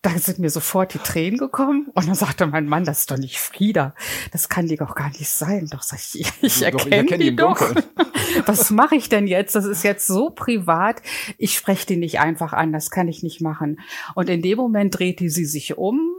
da 0.03 0.11
sind 0.19 0.41
mir 0.41 0.51
sofort 0.51 0.95
die 0.95 0.99
Tränen 0.99 1.39
gekommen 1.39 1.87
und 1.95 2.09
dann 2.09 2.17
sagte 2.17 2.45
mein 2.49 2.67
Mann, 2.67 2.85
das 2.85 3.01
ist 3.01 3.11
doch 3.13 3.19
nicht 3.19 3.39
Frieda. 3.39 3.95
Das 4.33 4.49
kann 4.49 4.67
die 4.67 4.75
doch 4.75 4.97
gar 4.97 5.11
nicht 5.11 5.29
sein. 5.29 5.69
Doch 5.71 5.83
sag 5.83 6.01
ich, 6.01 6.27
ich 6.43 6.63
erkenne 6.63 6.97
erkenn 6.97 7.21
die 7.21 7.37
doch. 7.37 7.61
Was 8.47 8.71
mache 8.71 8.97
ich 8.97 9.09
denn 9.09 9.29
jetzt? 9.29 9.55
Das 9.55 9.65
ist 9.65 9.85
jetzt 9.85 10.09
so 10.09 10.31
privat. 10.31 11.01
Ich 11.39 11.55
spreche 11.55 11.87
die 11.87 11.97
nicht 11.97 12.19
einfach 12.19 12.53
an. 12.53 12.73
Das 12.73 12.91
kann 12.91 13.07
ich 13.07 13.23
nicht 13.23 13.41
machen. 13.41 13.79
Und 14.17 14.29
in 14.29 14.43
dem 14.43 14.59
Moment 14.59 14.99
drehte 14.99 15.31
sie 15.31 15.45
sich 15.45 15.79
um, 15.79 16.12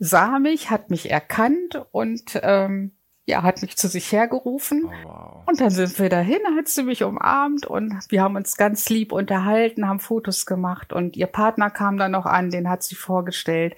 sah 0.00 0.38
mich, 0.38 0.70
hat 0.70 0.90
mich 0.90 1.10
erkannt 1.10 1.80
und 1.92 2.40
ähm, 2.42 2.92
ja, 3.26 3.42
hat 3.42 3.62
mich 3.62 3.76
zu 3.76 3.86
sich 3.86 4.10
hergerufen. 4.10 4.86
Oh, 4.86 5.04
wow. 5.04 5.42
Und 5.46 5.60
dann 5.60 5.70
sind 5.70 5.96
wir 5.98 6.08
dahin, 6.08 6.40
hat 6.56 6.66
sie 6.66 6.82
mich 6.82 7.04
umarmt 7.04 7.66
und 7.66 7.94
wir 8.08 8.22
haben 8.22 8.34
uns 8.34 8.56
ganz 8.56 8.88
lieb 8.88 9.12
unterhalten, 9.12 9.86
haben 9.86 10.00
Fotos 10.00 10.46
gemacht 10.46 10.92
und 10.92 11.16
ihr 11.16 11.26
Partner 11.26 11.70
kam 11.70 11.98
dann 11.98 12.10
noch 12.10 12.26
an, 12.26 12.50
den 12.50 12.68
hat 12.68 12.82
sie 12.82 12.96
vorgestellt. 12.96 13.76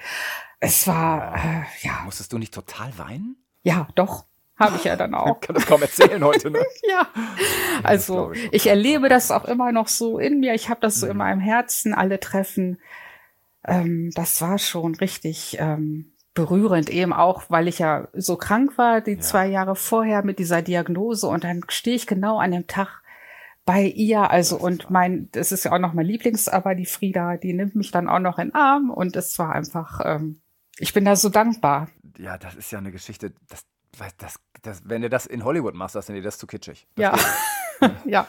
Es 0.61 0.87
war, 0.87 1.35
äh, 1.37 1.62
ja. 1.83 2.00
Musstest 2.05 2.33
du 2.33 2.38
nicht 2.38 2.55
total 2.55 2.97
weinen? 2.97 3.37
Ja, 3.62 3.88
doch. 3.97 4.25
Habe 4.57 4.76
ich 4.76 4.85
ja 4.85 4.95
dann 4.95 5.14
auch. 5.14 5.41
Ich 5.41 5.47
kann 5.47 5.55
das 5.55 5.67
kaum 5.67 5.83
erzählen 5.83 6.23
heute, 6.23 6.52
ne? 6.52 6.61
ja. 6.88 7.09
Also, 7.83 8.31
ich, 8.31 8.52
ich, 8.52 8.67
erlebe 8.69 9.09
das 9.09 9.33
auch 9.33 9.45
immer 9.45 9.73
noch 9.73 9.88
so 9.88 10.21
in 10.21 10.38
mir. 10.38 10.55
Ich 10.55 10.71
habe 10.71 10.81
das 10.81 11.00
so 11.00 11.07
mhm. 11.07 11.12
in 11.12 11.19
meinem 11.19 11.41
Herzen, 11.41 11.95
alle 11.95 12.21
Treffen. 12.21 12.79
Ähm, 13.64 14.12
das 14.14 14.41
war 14.41 14.59
schon 14.59 14.95
richtig 14.95 15.57
ähm, 15.59 16.12
berührend, 16.35 16.89
eben 16.91 17.12
auch, 17.12 17.45
weil 17.49 17.69
ich 17.69 17.79
ja 17.79 18.09
so 18.15 18.37
krank 18.37 18.79
war, 18.79 19.01
die 19.01 19.12
ja. 19.12 19.21
zwei 19.21 19.47
Jahre 19.49 19.77
vorher 19.77 20.25
mit 20.25 20.39
dieser 20.39 20.62
Diagnose 20.62 21.27
und 21.27 21.45
dann 21.45 21.62
stehe 21.69 21.97
ich 21.97 22.07
genau 22.07 22.39
an 22.39 22.53
dem 22.53 22.67
Tag 22.67 23.03
bei 23.65 23.85
ihr, 23.85 24.31
also 24.31 24.59
und 24.59 24.91
mein, 24.91 25.29
das 25.33 25.53
ist 25.53 25.65
ja 25.65 25.73
auch 25.73 25.79
noch 25.79 25.93
mein 25.93 26.07
Lieblings, 26.07 26.49
aber 26.49 26.75
die 26.75 26.87
Frieda, 26.87 27.37
die 27.37 27.53
nimmt 27.53 27.77
mich 27.77 27.91
dann 27.91 28.09
auch 28.09 28.19
noch 28.19 28.39
in 28.39 28.49
den 28.49 28.55
Arm 28.55 28.91
und 28.91 29.15
es 29.15 29.39
war 29.39 29.53
einfach, 29.55 30.01
ähm, 30.05 30.41
ich 30.79 30.93
bin 30.93 31.05
da 31.05 31.15
so 31.17 31.29
dankbar. 31.29 31.89
Ja, 32.19 32.39
das 32.39 32.57
ist 32.57 32.73
ja 32.73 32.79
eine 32.79 32.91
Geschichte, 32.91 33.33
das, 33.49 33.65
das, 34.19 34.41
das, 34.63 34.83
wenn 34.85 35.03
du 35.03 35.11
das 35.11 35.27
in 35.27 35.45
Hollywood 35.45 35.75
machst, 35.75 35.95
das 35.95 36.09
ist 36.09 36.15
dir 36.15 36.23
das 36.23 36.39
zu 36.39 36.47
kitschig. 36.47 36.87
Das 36.97 37.21
ja. 37.81 37.91
ja. 38.05 38.27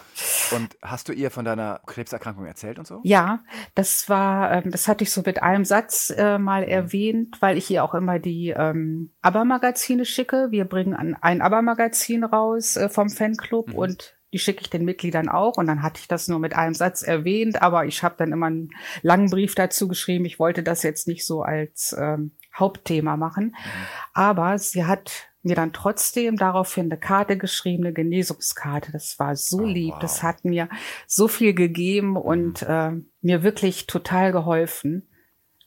Und 0.52 0.78
hast 0.82 1.10
du 1.10 1.14
ihr 1.14 1.32
von 1.32 1.46
deiner 1.46 1.82
Krebserkrankung 1.86 2.46
erzählt 2.46 2.80
und 2.80 2.88
so? 2.88 3.02
Ja, 3.04 3.44
das 3.76 4.10
war, 4.10 4.52
ähm, 4.52 4.72
das 4.72 4.88
hatte 4.88 5.04
ich 5.04 5.12
so 5.12 5.22
mit 5.26 5.42
einem 5.42 5.66
Satz 5.66 6.12
äh, 6.16 6.38
mal 6.38 6.64
mhm. 6.64 6.70
erwähnt, 6.70 7.42
weil 7.42 7.58
ich 7.58 7.70
ihr 7.70 7.84
auch 7.84 7.94
immer 7.94 8.20
die 8.20 8.50
ähm, 8.50 9.12
ABBA-Magazine 9.22 10.06
schicke. 10.06 10.48
Wir 10.52 10.66
bringen 10.66 10.94
ein, 10.94 11.16
ein 11.22 11.42
ABBA-Magazin 11.42 12.24
raus 12.24 12.78
äh, 12.78 12.90
vom 12.90 13.10
Fanclub 13.10 13.70
mhm. 13.70 13.76
und 13.76 14.16
die 14.32 14.40
schicke 14.40 14.62
ich 14.62 14.70
den 14.70 14.84
Mitgliedern 14.84 15.30
auch. 15.30 15.58
Und 15.58 15.68
dann 15.68 15.84
hatte 15.84 16.00
ich 16.00 16.08
das 16.08 16.28
nur 16.28 16.40
mit 16.40 16.56
einem 16.56 16.74
Satz 16.74 17.04
erwähnt, 17.04 17.62
aber 17.62 17.86
ich 17.86 18.02
habe 18.02 18.16
dann 18.18 18.32
immer 18.32 18.48
einen 18.48 18.72
langen 19.04 19.30
Brief 19.30 19.54
dazu 19.54 19.88
geschrieben. 19.88 20.26
Ich 20.26 20.40
wollte 20.40 20.64
das 20.64 20.82
jetzt 20.82 21.08
nicht 21.08 21.26
so 21.26 21.44
als 21.44 21.96
ähm, 21.98 22.32
Hauptthema 22.56 23.16
machen. 23.16 23.46
Mhm. 23.46 23.86
Aber 24.14 24.58
sie 24.58 24.86
hat 24.86 25.30
mir 25.44 25.56
dann 25.56 25.74
trotzdem 25.74 26.38
daraufhin 26.38 26.86
eine 26.86 26.98
Karte 26.98 27.38
geschrieben, 27.38 27.84
eine 27.84 27.94
Genesungskarte. 27.94 28.92
Das 28.92 29.20
war 29.20 29.36
so 29.36 29.60
oh, 29.60 29.66
lieb. 29.66 29.94
Wow. 29.94 30.00
Das 30.00 30.24
hat 30.24 30.46
mir 30.46 30.70
so 31.06 31.28
viel 31.28 31.54
gegeben 31.54 32.12
mhm. 32.12 32.18
und 32.18 32.62
äh, 32.64 32.92
mir 33.22 33.44
wirklich 33.44 33.86
total 33.88 34.32
geholfen. 34.32 35.08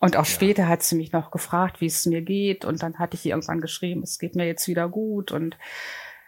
Und 0.00 0.16
auch 0.16 0.24
ja. 0.24 0.30
später 0.30 0.68
hat 0.68 0.82
sie 0.82 0.96
mich 0.96 1.12
noch 1.12 1.30
gefragt, 1.30 1.80
wie 1.80 1.86
es 1.86 2.06
mir 2.06 2.22
geht. 2.22 2.64
Und 2.64 2.82
dann 2.82 2.98
hatte 2.98 3.16
ich 3.16 3.24
ihr 3.24 3.32
irgendwann 3.32 3.60
geschrieben, 3.60 4.02
es 4.02 4.18
geht 4.18 4.34
mir 4.34 4.46
jetzt 4.46 4.66
wieder 4.66 4.88
gut. 4.88 5.30
Und 5.30 5.58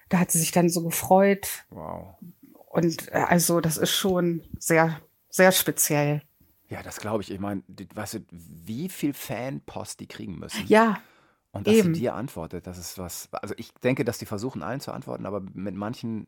da 0.08 0.20
hat 0.20 0.30
sie 0.30 0.38
sich 0.38 0.52
dann 0.52 0.68
so 0.68 0.82
gefreut. 0.82 1.64
Wow. 1.70 2.16
Und 2.66 3.08
äh, 3.08 3.24
also 3.26 3.60
das 3.60 3.76
ist 3.76 3.92
schon 3.92 4.42
sehr, 4.58 5.00
sehr 5.30 5.52
speziell. 5.52 6.22
Ja, 6.68 6.82
das 6.82 7.00
glaube 7.00 7.22
ich. 7.22 7.30
Ich 7.30 7.40
meine, 7.40 7.62
weißt 7.94 8.14
du, 8.14 8.18
wie 8.30 8.90
viel 8.90 9.14
Fanpost 9.14 10.00
die 10.00 10.06
kriegen 10.06 10.38
müssen? 10.38 10.66
Ja, 10.66 11.00
und 11.52 11.66
dass 11.66 11.74
Eben. 11.74 11.94
sie 11.94 12.00
dir 12.00 12.14
antwortet, 12.14 12.66
das 12.66 12.78
ist 12.78 12.98
was. 12.98 13.28
Also 13.32 13.54
ich 13.56 13.72
denke, 13.74 14.04
dass 14.04 14.18
die 14.18 14.26
versuchen, 14.26 14.62
allen 14.62 14.80
zu 14.80 14.92
antworten, 14.92 15.26
aber 15.26 15.40
mit 15.40 15.74
manchen 15.74 16.26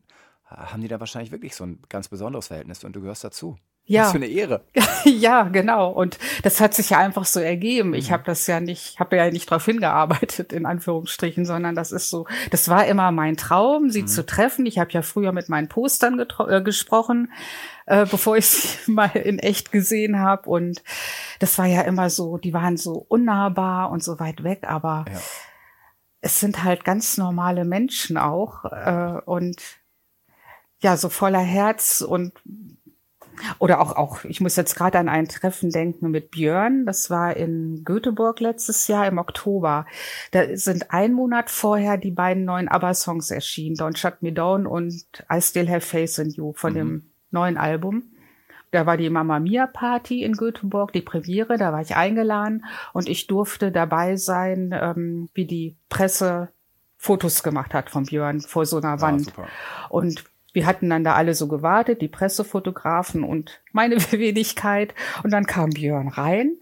äh, 0.49 0.55
haben 0.55 0.81
die 0.81 0.87
da 0.87 0.99
wahrscheinlich 0.99 1.31
wirklich 1.31 1.55
so 1.55 1.63
ein 1.63 1.79
ganz 1.89 2.07
besonderes 2.09 2.47
Verhältnis 2.47 2.83
und 2.83 2.95
du 2.95 3.01
gehörst 3.01 3.23
dazu. 3.23 3.57
Ja. 3.85 4.03
Was 4.03 4.11
für 4.11 4.17
eine 4.17 4.27
Ehre. 4.27 4.61
ja, 5.05 5.43
genau. 5.43 5.89
Und 5.89 6.19
das 6.43 6.61
hat 6.61 6.73
sich 6.73 6.91
ja 6.91 6.99
einfach 6.99 7.25
so 7.25 7.39
ergeben. 7.39 7.93
Ich 7.93 8.09
mhm. 8.09 8.13
habe 8.13 8.23
das 8.23 8.45
ja 8.47 8.59
nicht, 8.59 8.99
habe 8.99 9.17
ja 9.17 9.29
nicht 9.29 9.49
darauf 9.49 9.65
hingearbeitet, 9.65 10.53
in 10.53 10.65
Anführungsstrichen, 10.65 11.45
sondern 11.45 11.75
das 11.75 11.91
ist 11.91 12.09
so, 12.09 12.27
das 12.51 12.69
war 12.69 12.85
immer 12.85 13.11
mein 13.11 13.37
Traum, 13.37 13.89
sie 13.89 14.03
mhm. 14.03 14.07
zu 14.07 14.25
treffen. 14.25 14.65
Ich 14.65 14.79
habe 14.79 14.91
ja 14.91 15.01
früher 15.01 15.31
mit 15.31 15.49
meinen 15.49 15.67
Postern 15.67 16.19
äh, 16.19 16.61
gesprochen, 16.61 17.33
äh, 17.85 18.05
bevor 18.09 18.37
ich 18.37 18.45
sie 18.47 18.91
mal 18.91 19.11
in 19.15 19.39
echt 19.39 19.71
gesehen 19.71 20.19
habe. 20.19 20.49
Und 20.49 20.83
das 21.39 21.57
war 21.57 21.65
ja 21.65 21.81
immer 21.81 22.09
so, 22.09 22.37
die 22.37 22.53
waren 22.53 22.77
so 22.77 23.05
unnahbar 23.09 23.89
und 23.89 24.03
so 24.03 24.19
weit 24.19 24.43
weg, 24.43 24.63
aber 24.67 25.05
ja. 25.11 25.19
es 26.21 26.39
sind 26.39 26.63
halt 26.63 26.85
ganz 26.85 27.17
normale 27.17 27.65
Menschen 27.65 28.17
auch. 28.17 28.63
Äh, 28.65 29.19
und 29.25 29.57
ja, 30.81 30.97
so 30.97 31.09
voller 31.09 31.39
Herz 31.39 32.01
und 32.01 32.33
oder 33.59 33.81
auch, 33.81 33.95
auch, 33.95 34.23
ich 34.23 34.41
muss 34.41 34.55
jetzt 34.55 34.75
gerade 34.75 34.99
an 34.99 35.09
ein 35.09 35.27
Treffen 35.27 35.69
denken 35.69 36.11
mit 36.11 36.31
Björn. 36.31 36.85
Das 36.85 37.09
war 37.09 37.35
in 37.35 37.83
Göteborg 37.83 38.39
letztes 38.39 38.87
Jahr 38.87 39.07
im 39.07 39.17
Oktober. 39.17 39.85
Da 40.31 40.55
sind 40.55 40.91
ein 40.91 41.13
Monat 41.13 41.49
vorher 41.49 41.97
die 41.97 42.11
beiden 42.11 42.45
neuen 42.45 42.67
ABBA-Songs 42.67 43.31
erschienen. 43.31 43.75
Don't 43.75 43.97
Shut 43.97 44.21
Me 44.21 44.31
Down 44.31 44.65
und 44.65 45.05
I 45.31 45.41
Still 45.41 45.69
Have 45.69 45.81
Faith 45.81 46.17
in 46.17 46.29
You 46.29 46.53
von 46.53 46.73
mhm. 46.73 46.77
dem 46.77 47.11
neuen 47.31 47.57
Album. 47.57 48.03
Da 48.71 48.85
war 48.85 48.95
die 48.95 49.09
Mama 49.09 49.39
Mia 49.39 49.67
Party 49.67 50.23
in 50.23 50.33
Göteborg, 50.33 50.93
die 50.93 51.01
Premiere, 51.01 51.57
da 51.57 51.73
war 51.73 51.81
ich 51.81 51.97
eingeladen 51.97 52.63
und 52.93 53.09
ich 53.09 53.27
durfte 53.27 53.69
dabei 53.69 54.15
sein, 54.15 54.73
ähm, 54.73 55.29
wie 55.33 55.45
die 55.45 55.75
Presse 55.89 56.49
Fotos 56.97 57.43
gemacht 57.43 57.73
hat 57.73 57.89
von 57.89 58.05
Björn 58.05 58.39
vor 58.41 58.65
so 58.65 58.77
einer 58.77 58.93
ah, 58.93 59.01
Wand. 59.01 59.33
Ah, 59.35 59.47
und 59.89 60.23
wir 60.53 60.65
hatten 60.65 60.89
dann 60.89 61.03
da 61.03 61.15
alle 61.15 61.33
so 61.33 61.47
gewartet, 61.47 62.01
die 62.01 62.07
Pressefotografen 62.07 63.23
und 63.23 63.61
meine 63.71 63.95
Wenigkeit. 64.11 64.93
Und 65.23 65.31
dann 65.31 65.45
kam 65.45 65.71
Björn 65.71 66.07
rein, 66.07 66.57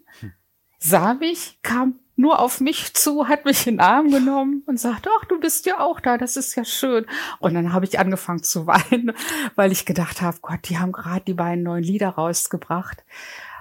sah 0.79 1.13
mich, 1.13 1.59
kam 1.61 1.99
nur 2.15 2.39
auf 2.39 2.59
mich 2.59 2.93
zu, 2.93 3.29
hat 3.29 3.45
mich 3.45 3.65
in 3.65 3.75
den 3.75 3.79
Arm 3.79 4.11
genommen 4.11 4.63
und 4.65 4.77
sagte, 4.77 5.09
ach, 5.17 5.25
du 5.25 5.39
bist 5.39 5.65
ja 5.65 5.79
auch 5.79 6.01
da, 6.01 6.17
das 6.17 6.35
ist 6.35 6.53
ja 6.55 6.65
schön. 6.65 7.05
Und 7.39 7.53
dann 7.53 7.71
habe 7.71 7.85
ich 7.85 7.97
angefangen 7.97 8.43
zu 8.43 8.67
weinen, 8.67 9.13
weil 9.55 9.71
ich 9.71 9.85
gedacht 9.85 10.21
habe, 10.21 10.37
Gott, 10.41 10.67
die 10.67 10.77
haben 10.77 10.91
gerade 10.91 11.23
die 11.25 11.33
beiden 11.33 11.63
neuen 11.63 11.83
Lieder 11.83 12.09
rausgebracht. 12.09 13.05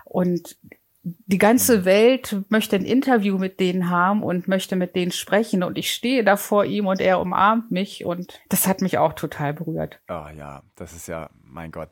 Und 0.05 0.57
die 1.03 1.39
ganze 1.39 1.85
Welt 1.85 2.37
möchte 2.49 2.77
ein 2.77 2.85
Interview 2.85 3.39
mit 3.39 3.61
denen 3.61 3.89
haben 3.89 4.23
und 4.23 4.49
möchte 4.49 4.77
mit 4.77 4.97
denen 4.97 5.13
sprechen 5.13 5.63
und 5.63 5.79
ich 5.79 5.93
stehe 5.93 6.25
da 6.25 6.37
vor 6.37 6.65
ihm 6.65 6.87
und 6.87 7.01
er 7.01 7.21
umarmt 7.21 7.71
mich 7.71 8.05
und 8.05 8.41
das 8.49 8.67
hat 8.67 8.83
mich 8.83 8.99
auch 8.99 9.13
total 9.13 9.55
berührt. 9.55 10.01
Ah 10.07 10.27
oh 10.27 10.37
ja, 10.37 10.63
das 10.77 10.93
ist 10.93 11.09
ja, 11.09 11.31
mein 11.45 11.71
Gott. 11.71 11.91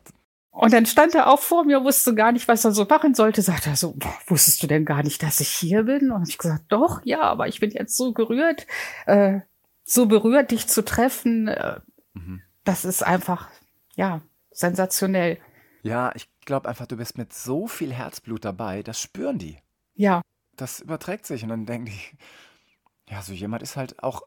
Und 0.57 0.73
dann 0.73 0.87
stand 0.87 1.15
er 1.15 1.31
auch 1.31 1.41
vor 1.41 1.65
mir, 1.65 1.85
wusste 1.85 2.15
gar 2.15 2.33
nicht, 2.33 2.49
was 2.49 2.65
er 2.65 2.73
so 2.73 2.87
machen 2.87 3.15
sollte. 3.15 3.43
Sagte 3.43 3.69
er 3.69 3.77
so, 3.77 3.95
wusstest 4.27 4.63
du 4.63 4.67
denn 4.67 4.87
gar 4.87 5.03
nicht, 5.03 5.23
dass 5.23 5.41
ich 5.41 5.51
hier 5.51 5.83
bin? 5.83 6.11
Und 6.11 6.27
ich 6.31 6.39
gesagt, 6.39 6.65
doch, 6.69 7.03
ja, 7.05 7.21
aber 7.21 7.47
ich 7.47 7.61
bin 7.61 7.71
jetzt 7.73 7.95
so 7.95 8.15
gerührt, 8.15 8.67
äh, 9.05 9.41
so 9.85 10.07
berührt, 10.07 10.53
dich 10.53 10.67
zu 10.67 10.83
treffen. 10.83 11.49
Äh, 11.49 11.81
mhm. 12.15 12.41
Das 12.65 12.87
ist 12.87 13.07
einfach, 13.07 13.51
ja, 13.97 14.23
sensationell. 14.51 15.39
Ja, 15.87 16.13
ich 16.15 16.29
glaube 16.45 16.69
einfach, 16.69 16.87
du 16.87 16.97
bist 16.97 17.19
mit 17.19 17.33
so 17.33 17.67
viel 17.67 17.93
Herzblut 17.93 18.45
dabei, 18.45 18.83
das 18.83 19.01
spüren 19.01 19.39
die. 19.39 19.59
Ja. 19.95 20.23
Das 20.57 20.81
überträgt 20.81 21.27
sich 21.27 21.43
und 21.43 21.51
dann 21.51 21.67
denken 21.67 21.87
die, 21.87 23.13
ja, 23.13 23.23
so 23.23 23.33
jemand 23.33 23.63
ist 23.63 23.77
halt 23.77 24.03
auch, 24.03 24.23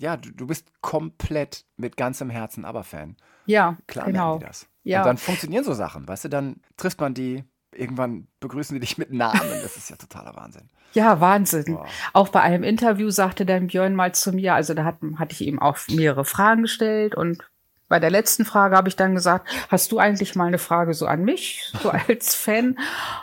ja, 0.00 0.16
du, 0.16 0.30
du 0.32 0.46
bist 0.46 0.72
komplett 0.80 1.64
mit 1.76 1.96
ganzem 1.96 2.30
Herzen 2.30 2.64
Aber-Fan. 2.64 3.16
Ja, 3.46 3.76
Klar 3.86 4.06
genau. 4.06 4.30
merken 4.30 4.40
die 4.40 4.46
das. 4.46 4.68
Ja. 4.82 5.00
Und 5.00 5.06
dann 5.06 5.18
funktionieren 5.18 5.64
so 5.64 5.74
Sachen, 5.74 6.08
weißt 6.08 6.24
du, 6.24 6.28
dann 6.28 6.62
trifft 6.76 7.00
man 7.00 7.14
die, 7.14 7.44
irgendwann 7.72 8.26
begrüßen 8.40 8.74
die 8.74 8.80
dich 8.80 8.98
mit 8.98 9.12
Namen. 9.12 9.40
Das 9.62 9.76
ist 9.76 9.90
ja 9.90 9.96
totaler 9.96 10.34
Wahnsinn. 10.36 10.68
Ja, 10.94 11.20
Wahnsinn. 11.20 11.74
Wow. 11.74 11.88
Auch 12.12 12.28
bei 12.30 12.40
einem 12.40 12.64
Interview 12.64 13.10
sagte 13.10 13.44
dann 13.44 13.66
Björn 13.66 13.94
mal 13.94 14.14
zu 14.14 14.32
mir, 14.32 14.54
also 14.54 14.74
da 14.74 14.84
hat, 14.84 14.96
hatte 15.16 15.32
ich 15.34 15.42
ihm 15.42 15.60
auch 15.60 15.78
mehrere 15.88 16.24
Fragen 16.24 16.62
gestellt 16.62 17.14
und 17.14 17.44
bei 17.88 17.98
der 17.98 18.10
letzten 18.10 18.44
Frage 18.44 18.76
habe 18.76 18.88
ich 18.88 18.96
dann 18.96 19.14
gesagt, 19.14 19.48
hast 19.68 19.92
du 19.92 19.98
eigentlich 19.98 20.34
mal 20.34 20.46
eine 20.46 20.58
Frage 20.58 20.94
so 20.94 21.06
an 21.06 21.24
mich, 21.24 21.72
so 21.82 21.90
als 22.08 22.34
Fan? 22.34 22.78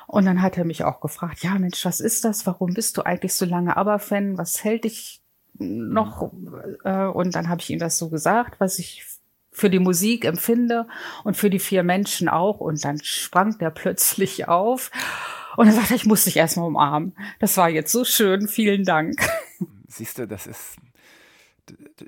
Und 0.07 0.25
dann 0.25 0.41
hat 0.41 0.57
er 0.57 0.65
mich 0.65 0.83
auch 0.83 1.01
gefragt, 1.01 1.43
ja 1.43 1.57
Mensch, 1.57 1.85
was 1.85 1.99
ist 1.99 2.25
das? 2.25 2.45
Warum 2.45 2.73
bist 2.73 2.97
du 2.97 3.03
eigentlich 3.03 3.33
so 3.33 3.45
lange 3.45 3.77
Aber-Fan? 3.77 4.37
Was 4.37 4.63
hält 4.63 4.83
dich 4.83 5.21
noch? 5.57 6.31
Äh, 6.83 7.05
und 7.05 7.35
dann 7.35 7.49
habe 7.49 7.61
ich 7.61 7.69
ihm 7.69 7.79
das 7.79 7.97
so 7.97 8.09
gesagt, 8.09 8.59
was 8.59 8.79
ich 8.79 9.05
für 9.51 9.69
die 9.69 9.79
Musik 9.79 10.25
empfinde 10.25 10.85
und 11.23 11.37
für 11.37 11.49
die 11.49 11.59
vier 11.59 11.83
Menschen 11.83 12.27
auch. 12.27 12.59
Und 12.59 12.83
dann 12.83 13.01
sprang 13.03 13.57
der 13.59 13.69
plötzlich 13.69 14.47
auf 14.47 14.91
und 15.55 15.67
er 15.67 15.73
sagte, 15.73 15.95
ich 15.95 16.05
muss 16.05 16.25
dich 16.25 16.37
erstmal 16.37 16.67
umarmen. 16.67 17.15
Das 17.39 17.55
war 17.57 17.69
jetzt 17.69 17.91
so 17.91 18.03
schön. 18.03 18.47
Vielen 18.47 18.83
Dank. 18.83 19.25
Siehst 19.87 20.17
du, 20.17 20.27
das 20.27 20.47
ist 20.47 20.75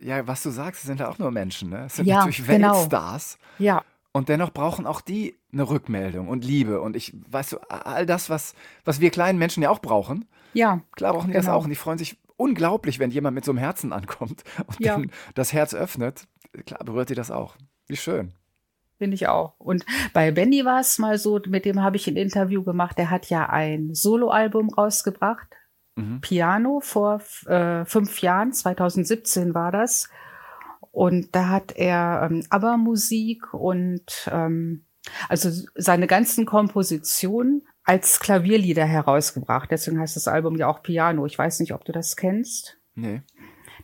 ja, 0.02 0.26
was 0.28 0.44
du 0.44 0.50
sagst, 0.50 0.84
sind 0.84 1.00
ja 1.00 1.10
auch 1.10 1.20
nur 1.20 1.32
Menschen, 1.32 1.70
ne? 1.70 1.86
Es 1.86 1.96
sind 1.98 2.06
Ja, 2.06 2.18
natürlich 2.20 2.46
genau. 2.46 2.74
Weltstars. 2.76 3.38
Ja, 3.60 3.84
Und 4.12 4.30
dennoch 4.30 4.52
brauchen 4.52 4.86
auch 4.86 5.02
die 5.02 5.36
eine 5.54 5.70
Rückmeldung 5.70 6.28
und 6.28 6.44
Liebe. 6.46 6.82
Und 6.82 6.96
ich, 6.96 7.14
weißt 7.30 7.54
du, 7.54 7.58
all 7.70 8.06
das, 8.06 8.30
was, 8.30 8.56
was 8.86 9.00
wir 9.00 9.10
kleinen 9.12 9.38
Menschen 9.40 9.64
ja 9.64 9.70
auch 9.70 9.80
brauchen, 9.80 10.26
ja, 10.54 10.82
klar 10.94 11.14
brauchen 11.14 11.28
die 11.28 11.34
das 11.34 11.46
Genau. 11.46 11.58
auch. 11.58 11.64
Und 11.66 11.70
die 11.70 11.76
freuen 11.76 11.98
sich 11.98 12.18
unglaublich, 12.36 13.00
wenn 13.00 13.12
jemand 13.12 13.36
mit 13.36 13.46
so 13.46 13.52
einem 13.52 13.60
Herzen 13.60 13.94
ankommt 13.94 14.44
und 14.68 14.80
Ja. 14.80 14.94
dann 14.98 15.12
das 15.36 15.54
Herz 15.54 15.74
öffnet. 15.74 16.28
Klar 16.66 16.84
berührt 16.84 17.10
die 17.10 17.16
das 17.16 17.32
auch. 17.32 17.56
Wie 17.88 17.96
schön. 17.98 18.34
finde 18.98 19.14
ich 19.16 19.28
auch. 19.28 19.54
Und 19.60 19.86
bei 20.14 20.32
Benny 20.32 20.66
war 20.66 20.80
es 20.80 20.98
mal 20.98 21.18
so, 21.20 21.40
mit 21.48 21.66
dem 21.66 21.82
habe 21.84 21.98
ich 21.98 22.08
ein 22.08 22.16
Interview 22.18 22.64
gemacht. 22.64 22.98
Der 22.98 23.12
hat 23.12 23.30
ja 23.30 23.48
ein 23.48 23.94
Soloalbum 23.94 24.70
rausgebracht. 24.74 25.48
Mhm. 25.98 26.22
Piano 26.22 26.80
vor 26.80 27.22
äh, 27.48 27.84
fünf 27.86 28.22
Jahren, 28.22 28.54
2017 28.54 29.54
war 29.54 29.72
das. 29.72 30.10
Und 30.92 31.36
da 31.36 31.50
hat 31.50 31.74
er 31.76 32.30
ähm, 32.30 32.44
ABBA-Musik 32.50 33.54
und 33.54 34.30
ähm, 34.32 34.86
also 35.30 35.50
seine 35.76 36.08
ganzen 36.08 36.46
Kompositionen 36.46 37.68
als 37.84 38.20
Klavierlieder 38.20 38.86
herausgebracht. 38.86 39.70
Deswegen 39.72 40.00
heißt 40.00 40.16
das 40.16 40.28
Album 40.28 40.56
ja 40.58 40.68
auch 40.68 40.84
Piano. 40.84 41.26
Ich 41.26 41.38
weiß 41.38 41.60
nicht, 41.60 41.74
ob 41.74 41.86
du 41.86 41.92
das 41.92 42.16
kennst. 42.16 42.78
Nee. 42.96 43.22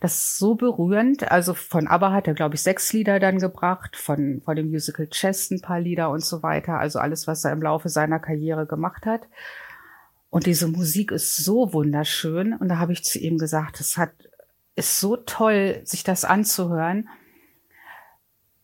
Das 0.00 0.14
ist 0.16 0.38
so 0.38 0.54
berührend. 0.54 1.30
Also 1.30 1.54
von 1.54 1.86
ABBA 1.86 2.12
hat 2.12 2.28
er, 2.28 2.34
glaube 2.34 2.56
ich, 2.56 2.62
sechs 2.62 2.92
Lieder 2.92 3.20
dann 3.20 3.38
gebracht, 3.38 3.96
von, 3.96 4.42
von 4.44 4.56
dem 4.56 4.70
Musical 4.70 5.06
Chess 5.08 5.50
ein 5.50 5.62
paar 5.62 5.80
Lieder 5.80 6.10
und 6.10 6.22
so 6.22 6.42
weiter. 6.42 6.78
Also 6.78 6.98
alles, 6.98 7.26
was 7.26 7.44
er 7.44 7.52
im 7.52 7.62
Laufe 7.62 7.88
seiner 7.88 8.18
Karriere 8.18 8.66
gemacht 8.66 9.06
hat. 9.06 9.22
Und 10.34 10.46
diese 10.46 10.66
Musik 10.66 11.12
ist 11.12 11.36
so 11.36 11.72
wunderschön. 11.72 12.54
Und 12.54 12.68
da 12.68 12.78
habe 12.78 12.92
ich 12.92 13.04
zu 13.04 13.20
ihm 13.20 13.38
gesagt, 13.38 13.78
es 13.78 13.96
hat, 13.96 14.10
ist 14.74 14.98
so 14.98 15.14
toll, 15.14 15.80
sich 15.84 16.02
das 16.02 16.24
anzuhören. 16.24 17.08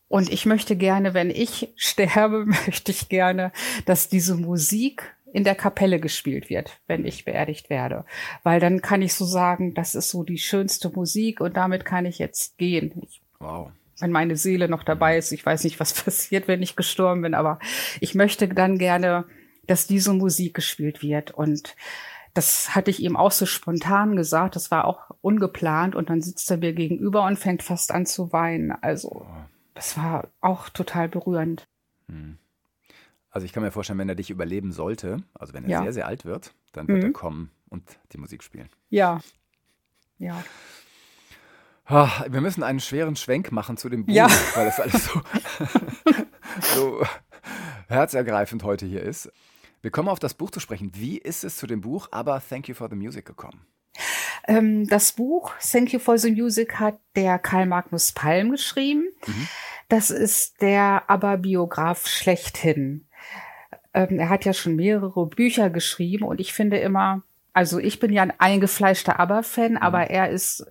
Und 0.09 0.33
ich 0.33 0.47
möchte 0.47 0.75
gerne, 0.75 1.15
wenn 1.15 1.31
ich 1.31 1.69
sterbe, 1.77 2.45
möchte 2.67 2.91
ich 2.91 3.09
gerne, 3.09 3.53
dass 3.85 4.09
diese 4.09 4.35
Musik 4.35 5.15
in 5.33 5.45
der 5.45 5.55
Kapelle 5.55 6.01
gespielt 6.01 6.51
wird, 6.51 6.81
wenn 6.89 7.07
ich 7.07 7.25
beerdigt 7.25 7.71
werde. 7.71 8.05
Weil 8.43 8.59
dann 8.59 8.83
kann 8.83 9.01
ich 9.01 9.15
so 9.15 9.25
sagen, 9.25 9.73
das 9.73 9.95
ist 9.95 10.11
so 10.11 10.25
die 10.25 10.39
schönste 10.39 10.91
Musik 10.91 11.41
und 11.41 11.57
damit 11.57 11.85
kann 11.85 12.05
ich 12.05 12.19
jetzt 12.19 12.59
gehen. 12.59 13.01
Ich, 13.01 13.23
Wow. 13.39 13.71
wenn 14.01 14.11
meine 14.11 14.35
Seele 14.37 14.69
noch 14.69 14.83
dabei 14.83 15.17
ist, 15.19 15.31
ich 15.31 15.47
weiß 15.47 15.63
nicht, 15.63 15.79
was 15.79 15.95
passiert, 16.05 16.49
wenn 16.49 16.63
ich 16.63 16.75
gestorben 16.75 17.23
bin, 17.23 17.35
aber 17.35 17.61
ich 18.01 18.17
möchte 18.17 18.49
dann 18.49 18.77
gerne, 18.77 19.25
dass 19.67 19.87
diese 19.87 20.13
Musik 20.13 20.55
gespielt 20.55 21.03
wird. 21.03 21.31
Und 21.33 21.75
das 22.35 22.75
hatte 22.75 22.91
ich 22.91 23.01
ihm 23.03 23.17
auch 23.17 23.33
so 23.33 23.47
spontan 23.47 24.17
gesagt, 24.17 24.57
das 24.57 24.71
war 24.71 24.85
auch 24.85 25.11
ungeplant 25.21 25.95
und 25.95 26.11
dann 26.11 26.23
sitzt 26.23 26.51
er 26.51 26.59
mir 26.59 26.73
gegenüber 26.73 27.25
und 27.25 27.39
fängt 27.39 27.63
fast 27.63 27.91
an 27.93 28.07
zu 28.07 28.33
weinen. 28.33 28.71
Also, 28.71 29.27
das 29.75 29.97
war 29.97 30.29
auch 30.41 30.69
total 30.69 31.09
berührend. 31.09 31.67
Also 33.31 33.45
ich 33.45 33.53
kann 33.53 33.63
mir 33.63 33.71
vorstellen, 33.71 33.99
wenn 33.99 34.09
er 34.09 34.15
dich 34.17 34.31
überleben 34.31 34.73
sollte, 34.73 35.23
also 35.35 35.55
wenn 35.55 35.65
er 35.65 35.71
Ja. 35.71 35.83
sehr, 35.83 35.93
sehr 35.93 36.07
alt 36.07 36.25
wird, 36.25 36.53
dann 36.73 36.89
wird 36.89 36.99
Mhm. 36.99 37.05
er 37.05 37.13
kommen 37.13 37.51
und 37.69 37.85
die 38.13 38.19
Musik 38.19 38.43
spielen. 38.43 38.69
Ja. 38.89 39.21
Ja. 40.19 40.43
Wir 41.89 42.41
müssen 42.41 42.63
einen 42.63 42.79
schweren 42.81 43.17
Schwenk 43.17 43.51
machen 43.51 43.77
zu 43.77 43.89
dem 43.89 44.07
Buch, 44.07 44.15
Ja. 44.15 44.29
weil 44.55 44.67
das 44.67 44.79
alles 44.81 45.05
so, 45.07 45.21
so 46.75 47.03
herzergreifend 47.89 48.63
heute 48.63 48.87
hier 48.87 49.03
ist. 49.03 49.33
Wir 49.83 49.91
kommen 49.91 50.09
auf 50.09 50.19
das 50.19 50.35
Buch 50.35 50.51
zu 50.51 50.61
sprechen. 50.61 50.93
Wie 50.95 51.17
ist 51.17 51.43
es 51.43 51.57
zu 51.57 51.67
dem 51.67 51.81
Buch 51.81 52.09
Aber 52.11 52.43
Thank 52.47 52.69
You 52.69 52.75
for 52.75 52.91
the 52.91 52.97
Music 52.97 53.25
gekommen? 53.25 53.67
Ähm, 54.47 54.87
das 54.87 55.13
Buch 55.13 55.53
Thank 55.61 55.93
You 55.93 55.99
for 55.99 56.19
the 56.19 56.31
Music 56.31 56.79
hat 56.79 56.99
der 57.17 57.39
Karl 57.39 57.67
Magnus 57.67 58.13
Palm 58.13 58.51
geschrieben. 58.51 59.05
Das 59.89 60.11
ist 60.11 60.61
der 60.61 61.05
Aber-Biograf 61.09 62.07
schlechthin. 62.07 63.07
Ähm, 63.95 64.19
er 64.19 64.29
hat 64.29 64.45
ja 64.45 64.53
schon 64.53 64.77
mehrere 64.77 65.27
Bücher 65.27 65.71
geschrieben 65.71 66.25
und 66.25 66.41
ich 66.41 66.53
finde 66.53 66.79
immer, 66.79 67.23
also 67.55 67.79
ich 67.79 67.99
bin 68.01 68.13
ja 68.13 68.23
ein 68.23 68.39
eingefleischter 68.39 69.19
Aber-Fan, 69.19 69.77
aber 69.79 70.11
er 70.11 70.31
ist 70.31 70.67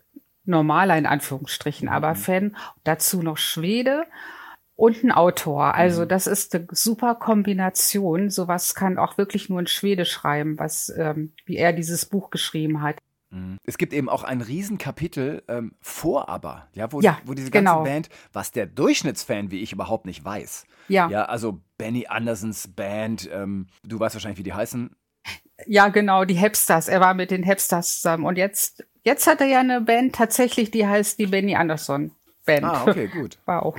normaler 0.45 0.97
in 0.97 1.05
Anführungsstrichen 1.05 1.89
Aber-Fan, 1.89 2.55
dazu 2.83 3.21
noch 3.23 3.37
Schwede 3.37 4.05
und 4.79 5.03
ein 5.03 5.11
Autor. 5.11 5.75
Also 5.75 6.05
das 6.05 6.25
ist 6.25 6.55
eine 6.55 6.65
super 6.71 7.15
Kombination. 7.15 8.29
Sowas 8.29 8.75
kann 8.75 8.97
auch 8.97 9.17
wirklich 9.17 9.49
nur 9.49 9.59
ein 9.59 9.67
Schwede 9.67 10.05
schreiben, 10.05 10.57
was 10.57 10.89
ähm, 10.97 11.33
wie 11.45 11.57
er 11.57 11.73
dieses 11.73 12.05
Buch 12.05 12.29
geschrieben 12.29 12.81
hat. 12.81 12.95
Es 13.63 13.77
gibt 13.77 13.93
eben 13.93 14.09
auch 14.09 14.23
ein 14.23 14.41
Riesenkapitel 14.41 15.43
ähm, 15.47 15.73
vor 15.81 16.29
Aber, 16.29 16.67
ja, 16.73 16.91
wo, 16.91 16.99
Ja, 17.01 17.19
wo 17.25 17.35
diese 17.35 17.51
ganze 17.51 17.73
genau. 17.73 17.83
Band, 17.83 18.09
was 18.33 18.51
der 18.51 18.65
Durchschnittsfan 18.65 19.51
wie 19.51 19.59
ich 19.59 19.71
überhaupt 19.71 20.05
nicht 20.05 20.25
weiß. 20.25 20.65
Ja. 20.87 21.07
Ja, 21.09 21.25
also 21.25 21.59
Benny 21.77 22.07
Andersons 22.07 22.69
Band, 22.69 23.29
ähm, 23.31 23.67
du 23.83 23.99
weißt 23.99 24.15
wahrscheinlich, 24.15 24.39
wie 24.39 24.43
die 24.43 24.53
heißen. 24.53 24.95
Ja, 25.67 25.89
genau, 25.89 26.25
die 26.25 26.35
Hepstars. 26.35 26.87
Er 26.87 27.01
war 27.01 27.13
mit 27.13 27.29
den 27.29 27.43
Hepstars 27.43 27.97
zusammen. 27.97 28.25
Und 28.25 28.37
jetzt, 28.37 28.87
jetzt 29.03 29.27
hat 29.27 29.41
er 29.41 29.47
ja 29.47 29.59
eine 29.59 29.81
Band 29.81 30.15
tatsächlich, 30.15 30.71
die 30.71 30.87
heißt 30.87 31.19
die 31.19 31.27
Benny 31.27 31.55
Anderson 31.55 32.11
Band. 32.49 32.65
Ah, 32.65 32.85
okay, 32.87 33.07
gut. 33.07 33.37
Wow. 33.45 33.75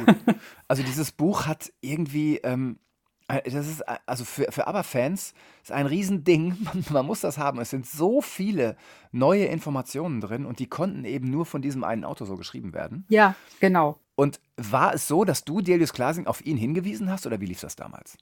Also 0.68 0.82
dieses 0.82 1.12
Buch 1.12 1.46
hat 1.46 1.72
irgendwie, 1.80 2.38
ähm, 2.38 2.78
äh, 3.28 3.48
das 3.50 3.66
ist, 3.66 3.80
äh, 3.82 3.96
also 4.06 4.24
für, 4.24 4.50
für 4.50 4.66
Aber-Fans 4.66 5.34
ist 5.62 5.72
ein 5.72 5.86
Riesending. 5.86 6.56
Man, 6.60 6.84
man 6.90 7.06
muss 7.06 7.20
das 7.20 7.38
haben. 7.38 7.60
Es 7.60 7.70
sind 7.70 7.86
so 7.86 8.20
viele 8.20 8.76
neue 9.12 9.44
Informationen 9.46 10.20
drin 10.20 10.46
und 10.46 10.58
die 10.58 10.68
konnten 10.68 11.04
eben 11.04 11.30
nur 11.30 11.46
von 11.46 11.62
diesem 11.62 11.84
einen 11.84 12.04
Autor 12.04 12.26
so 12.26 12.36
geschrieben 12.36 12.72
werden. 12.74 13.04
Ja, 13.08 13.34
genau. 13.60 13.98
Und 14.16 14.40
war 14.56 14.94
es 14.94 15.08
so, 15.08 15.24
dass 15.24 15.44
du 15.44 15.60
Delius 15.60 15.92
Glasing 15.92 16.26
auf 16.26 16.44
ihn 16.44 16.56
hingewiesen 16.56 17.10
hast 17.10 17.26
oder 17.26 17.40
wie 17.40 17.46
lief 17.46 17.60
das 17.60 17.76
damals? 17.76 18.18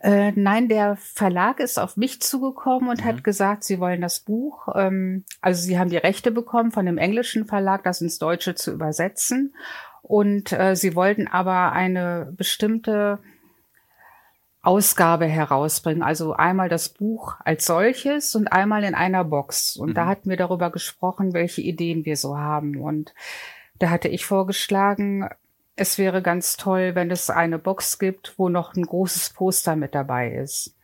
Äh, 0.00 0.32
nein, 0.34 0.68
der 0.68 0.96
Verlag 0.96 1.60
ist 1.60 1.78
auf 1.78 1.96
mich 1.96 2.20
zugekommen 2.20 2.88
und 2.88 3.04
hat 3.04 3.24
gesagt, 3.24 3.64
sie 3.64 3.80
wollen 3.80 4.00
das 4.00 4.20
Buch, 4.20 4.68
ähm, 4.74 5.24
also 5.40 5.62
sie 5.62 5.78
haben 5.78 5.90
die 5.90 5.96
Rechte 5.96 6.30
bekommen 6.30 6.72
von 6.72 6.86
dem 6.86 6.98
englischen 6.98 7.46
Verlag, 7.46 7.84
das 7.84 8.00
ins 8.00 8.18
Deutsche 8.18 8.54
zu 8.54 8.72
übersetzen. 8.72 9.54
Und 10.02 10.52
äh, 10.52 10.74
sie 10.74 10.94
wollten 10.94 11.28
aber 11.28 11.72
eine 11.72 12.32
bestimmte 12.36 13.20
Ausgabe 14.62 15.26
herausbringen. 15.26 16.02
Also 16.02 16.34
einmal 16.34 16.68
das 16.68 16.88
Buch 16.88 17.34
als 17.44 17.66
solches 17.66 18.34
und 18.36 18.48
einmal 18.48 18.84
in 18.84 18.94
einer 18.94 19.24
Box. 19.24 19.76
Und 19.76 19.94
da 19.94 20.06
hatten 20.06 20.30
wir 20.30 20.36
darüber 20.36 20.70
gesprochen, 20.70 21.34
welche 21.34 21.62
Ideen 21.62 22.04
wir 22.04 22.16
so 22.16 22.38
haben. 22.38 22.80
Und 22.80 23.12
da 23.78 23.90
hatte 23.90 24.08
ich 24.08 24.24
vorgeschlagen, 24.24 25.28
es 25.76 25.98
wäre 25.98 26.22
ganz 26.22 26.56
toll, 26.56 26.94
wenn 26.94 27.10
es 27.10 27.30
eine 27.30 27.58
Box 27.58 27.98
gibt, 27.98 28.34
wo 28.38 28.48
noch 28.48 28.74
ein 28.74 28.82
großes 28.84 29.30
Poster 29.30 29.76
mit 29.76 29.94
dabei 29.94 30.32
ist. 30.32 30.76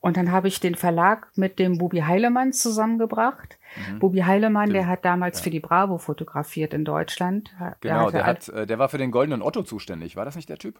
Und 0.00 0.16
dann 0.16 0.30
habe 0.32 0.48
ich 0.48 0.60
den 0.60 0.74
Verlag 0.74 1.28
mit 1.36 1.58
dem 1.58 1.78
Bubi 1.78 2.00
Heilemann 2.00 2.52
zusammengebracht. 2.52 3.58
Bubi 3.98 4.20
Heilemann, 4.20 4.72
der 4.72 4.86
hat 4.86 5.04
damals 5.04 5.40
für 5.40 5.50
die 5.50 5.60
Bravo 5.60 5.98
fotografiert 5.98 6.74
in 6.74 6.84
Deutschland. 6.84 7.50
Genau, 7.80 8.10
der, 8.10 8.24
halt- 8.26 8.48
hat, 8.48 8.54
äh, 8.54 8.66
der 8.66 8.78
war 8.78 8.88
für 8.88 8.98
den 8.98 9.10
Goldenen 9.10 9.42
Otto 9.42 9.62
zuständig. 9.62 10.16
War 10.16 10.24
das 10.24 10.36
nicht 10.36 10.48
der 10.48 10.58
Typ? 10.58 10.78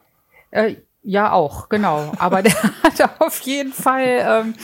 Äh, 0.51 0.75
ja, 1.03 1.31
auch, 1.31 1.69
genau. 1.69 2.11
Aber 2.19 2.41
der 2.41 2.53
hatte 2.83 3.09
auf 3.19 3.39
jeden 3.41 3.73
Fall, 3.73 4.05
ähm, 4.47 4.55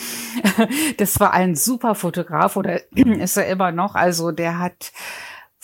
das 0.98 1.20
war 1.20 1.32
ein 1.32 1.54
super 1.54 1.94
Fotograf 1.94 2.56
oder 2.56 2.80
ist 2.94 3.36
er 3.36 3.46
immer 3.46 3.70
noch. 3.72 3.94
Also 3.94 4.32
der 4.32 4.58
hat 4.58 4.92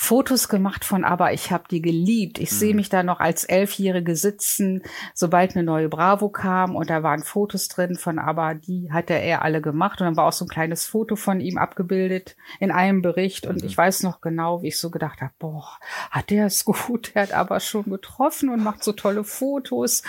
Fotos 0.03 0.49
gemacht 0.49 0.87
von 0.87 1.05
aber 1.05 1.35
ich 1.35 1.53
habe 1.53 1.65
die 1.71 1.83
geliebt. 1.83 2.39
Ich 2.39 2.51
sehe 2.51 2.75
mich 2.75 2.89
da 2.89 3.03
noch 3.03 3.21
als 3.21 3.45
Elfjährige 3.45 4.17
sitzen, 4.17 4.83
sobald 5.13 5.55
eine 5.55 5.63
neue 5.63 5.91
Bravo 5.91 6.31
kam 6.31 6.75
und 6.75 6.89
da 6.89 7.03
waren 7.03 7.23
Fotos 7.23 7.69
drin 7.69 7.97
von 7.97 8.19
aber 8.19 8.55
die 8.55 8.91
hatte 8.91 9.13
er 9.13 9.43
alle 9.43 9.61
gemacht 9.61 10.01
und 10.01 10.07
dann 10.07 10.17
war 10.17 10.27
auch 10.27 10.33
so 10.33 10.47
ein 10.47 10.49
kleines 10.49 10.87
Foto 10.87 11.17
von 11.17 11.41
ihm 11.41 11.59
abgebildet 11.59 12.35
in 12.61 12.71
einem 12.71 13.03
Bericht 13.03 13.47
und 13.47 13.63
ich 13.63 13.77
weiß 13.77 14.03
noch 14.03 14.23
genau, 14.23 14.63
wie 14.63 14.69
ich 14.69 14.79
so 14.79 14.91
gedacht 14.91 15.21
habe, 15.21 15.35
boah, 15.39 15.69
hat 16.11 16.31
der 16.31 16.47
es 16.47 16.65
gut, 16.65 17.15
der 17.15 17.25
hat 17.25 17.35
aber 17.35 17.61
schon 17.61 17.85
getroffen 17.85 18.49
und 18.49 18.65
macht 18.65 18.83
so 18.83 18.93
tolle 18.93 19.23
Fotos. 19.23 20.03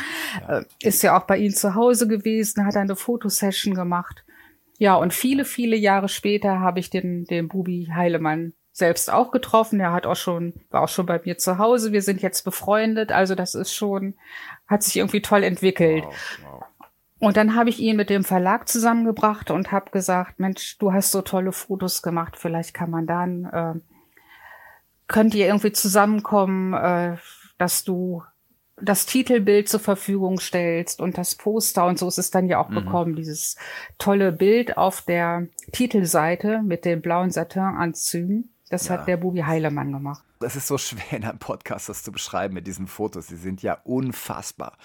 Äh, 0.47 0.63
ist 0.81 1.03
ja 1.03 1.19
auch 1.19 1.27
bei 1.27 1.37
ihm 1.37 1.53
zu 1.53 1.75
Hause 1.75 2.07
gewesen, 2.07 2.65
hat 2.65 2.77
eine 2.77 2.95
Fotosession 2.95 3.73
gemacht. 3.73 4.23
Ja, 4.77 4.95
und 4.95 5.13
viele, 5.13 5.43
viele 5.43 5.75
Jahre 5.75 6.07
später 6.07 6.61
habe 6.61 6.79
ich 6.79 6.89
den, 6.89 7.25
den 7.25 7.49
Bubi 7.49 7.89
Heilemann 7.93 8.53
selbst 8.71 9.11
auch 9.11 9.31
getroffen. 9.31 9.79
Er 9.79 9.91
hat 9.91 10.05
auch 10.05 10.15
schon, 10.15 10.53
war 10.69 10.83
auch 10.83 10.89
schon 10.89 11.05
bei 11.05 11.19
mir 11.23 11.37
zu 11.37 11.57
Hause. 11.57 11.91
Wir 11.91 12.01
sind 12.01 12.21
jetzt 12.21 12.43
befreundet. 12.43 13.11
Also 13.11 13.35
das 13.35 13.55
ist 13.55 13.73
schon, 13.73 14.15
hat 14.67 14.83
sich 14.83 14.97
irgendwie 14.97 15.21
toll 15.21 15.43
entwickelt. 15.43 16.03
Wow, 16.05 16.15
wow. 16.43 16.63
Und 17.21 17.37
dann 17.37 17.55
habe 17.55 17.69
ich 17.69 17.79
ihn 17.79 17.97
mit 17.97 18.09
dem 18.09 18.23
Verlag 18.23 18.67
zusammengebracht 18.67 19.51
und 19.51 19.71
habe 19.71 19.91
gesagt, 19.91 20.39
Mensch, 20.39 20.79
du 20.79 20.91
hast 20.91 21.11
so 21.11 21.21
tolle 21.21 21.51
Fotos 21.51 22.01
gemacht, 22.01 22.35
vielleicht 22.35 22.73
kann 22.73 22.89
man 22.89 23.05
dann, 23.05 23.45
äh, 23.45 23.79
könnt 25.07 25.35
ihr 25.35 25.45
irgendwie 25.45 25.71
zusammenkommen, 25.71 26.73
äh, 26.73 27.17
dass 27.59 27.83
du 27.83 28.23
das 28.81 29.05
Titelbild 29.05 29.69
zur 29.69 29.79
Verfügung 29.79 30.39
stellst 30.39 30.99
und 30.99 31.15
das 31.15 31.35
Poster 31.35 31.85
und 31.85 31.99
so 31.99 32.07
ist 32.07 32.17
es 32.17 32.31
dann 32.31 32.47
ja 32.47 32.59
auch 32.59 32.69
mhm. 32.69 32.75
bekommen, 32.75 33.15
dieses 33.15 33.55
tolle 33.99 34.31
Bild 34.31 34.77
auf 34.77 35.03
der 35.03 35.45
Titelseite 35.71 36.63
mit 36.63 36.85
den 36.85 37.01
blauen 37.03 37.29
Satinanzügen. 37.29 38.49
Das 38.71 38.87
ja. 38.87 38.93
hat 38.93 39.07
der 39.07 39.17
Bubi 39.17 39.41
Heilemann 39.41 39.91
gemacht. 39.91 40.23
Das 40.39 40.55
ist 40.55 40.65
so 40.65 40.77
schwer 40.77 41.11
in 41.11 41.25
einem 41.25 41.39
Podcast, 41.39 41.89
das 41.89 42.03
zu 42.03 42.11
beschreiben 42.13 42.53
mit 42.53 42.67
diesen 42.67 42.87
Fotos. 42.87 43.27
Sie 43.27 43.35
sind 43.35 43.61
ja 43.61 43.77
unfassbar. 43.83 44.77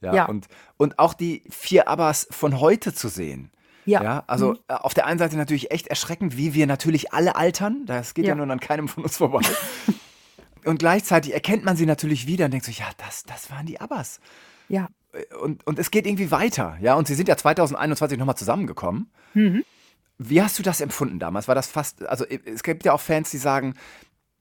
Ja, 0.00 0.14
ja. 0.14 0.24
Und, 0.26 0.46
und 0.76 1.00
auch 1.00 1.12
die 1.12 1.42
vier 1.50 1.88
Abbas 1.88 2.28
von 2.30 2.60
heute 2.60 2.94
zu 2.94 3.08
sehen. 3.08 3.50
Ja. 3.84 4.00
ja 4.00 4.24
also 4.28 4.50
mhm. 4.50 4.58
Äh, 4.68 4.74
auf 4.74 4.94
der 4.94 5.06
einen 5.06 5.18
Seite 5.18 5.36
natürlich 5.36 5.72
echt 5.72 5.88
erschreckend, 5.88 6.36
wie 6.36 6.54
wir 6.54 6.68
natürlich 6.68 7.12
alle 7.12 7.34
altern. 7.34 7.84
Das 7.84 8.14
geht 8.14 8.26
ja, 8.26 8.30
ja 8.30 8.34
nun 8.36 8.48
an 8.52 8.60
keinem 8.60 8.86
von 8.86 9.02
uns 9.02 9.16
vorbei. 9.16 9.40
und 10.64 10.78
gleichzeitig 10.78 11.34
erkennt 11.34 11.64
man 11.64 11.76
sie 11.76 11.86
natürlich 11.86 12.28
wieder 12.28 12.44
und 12.44 12.52
denkt 12.52 12.66
so, 12.66 12.70
ja, 12.70 12.86
das, 12.96 13.24
das 13.24 13.50
waren 13.50 13.66
die 13.66 13.80
Abbas. 13.80 14.20
Ja. 14.68 14.88
Und, 15.42 15.66
und 15.66 15.80
es 15.80 15.90
geht 15.90 16.06
irgendwie 16.06 16.30
weiter. 16.30 16.78
Ja, 16.80 16.94
und 16.94 17.08
sie 17.08 17.16
sind 17.16 17.28
ja 17.28 17.36
2021 17.36 18.18
nochmal 18.20 18.36
zusammengekommen. 18.36 19.10
Mhm. 19.34 19.64
Wie 20.18 20.42
hast 20.42 20.58
du 20.58 20.62
das 20.62 20.80
empfunden 20.80 21.18
damals? 21.18 21.48
War 21.48 21.54
das 21.54 21.66
fast, 21.66 22.04
also 22.06 22.24
es 22.24 22.62
gibt 22.62 22.84
ja 22.84 22.92
auch 22.92 23.00
Fans, 23.00 23.30
die 23.30 23.38
sagen, 23.38 23.74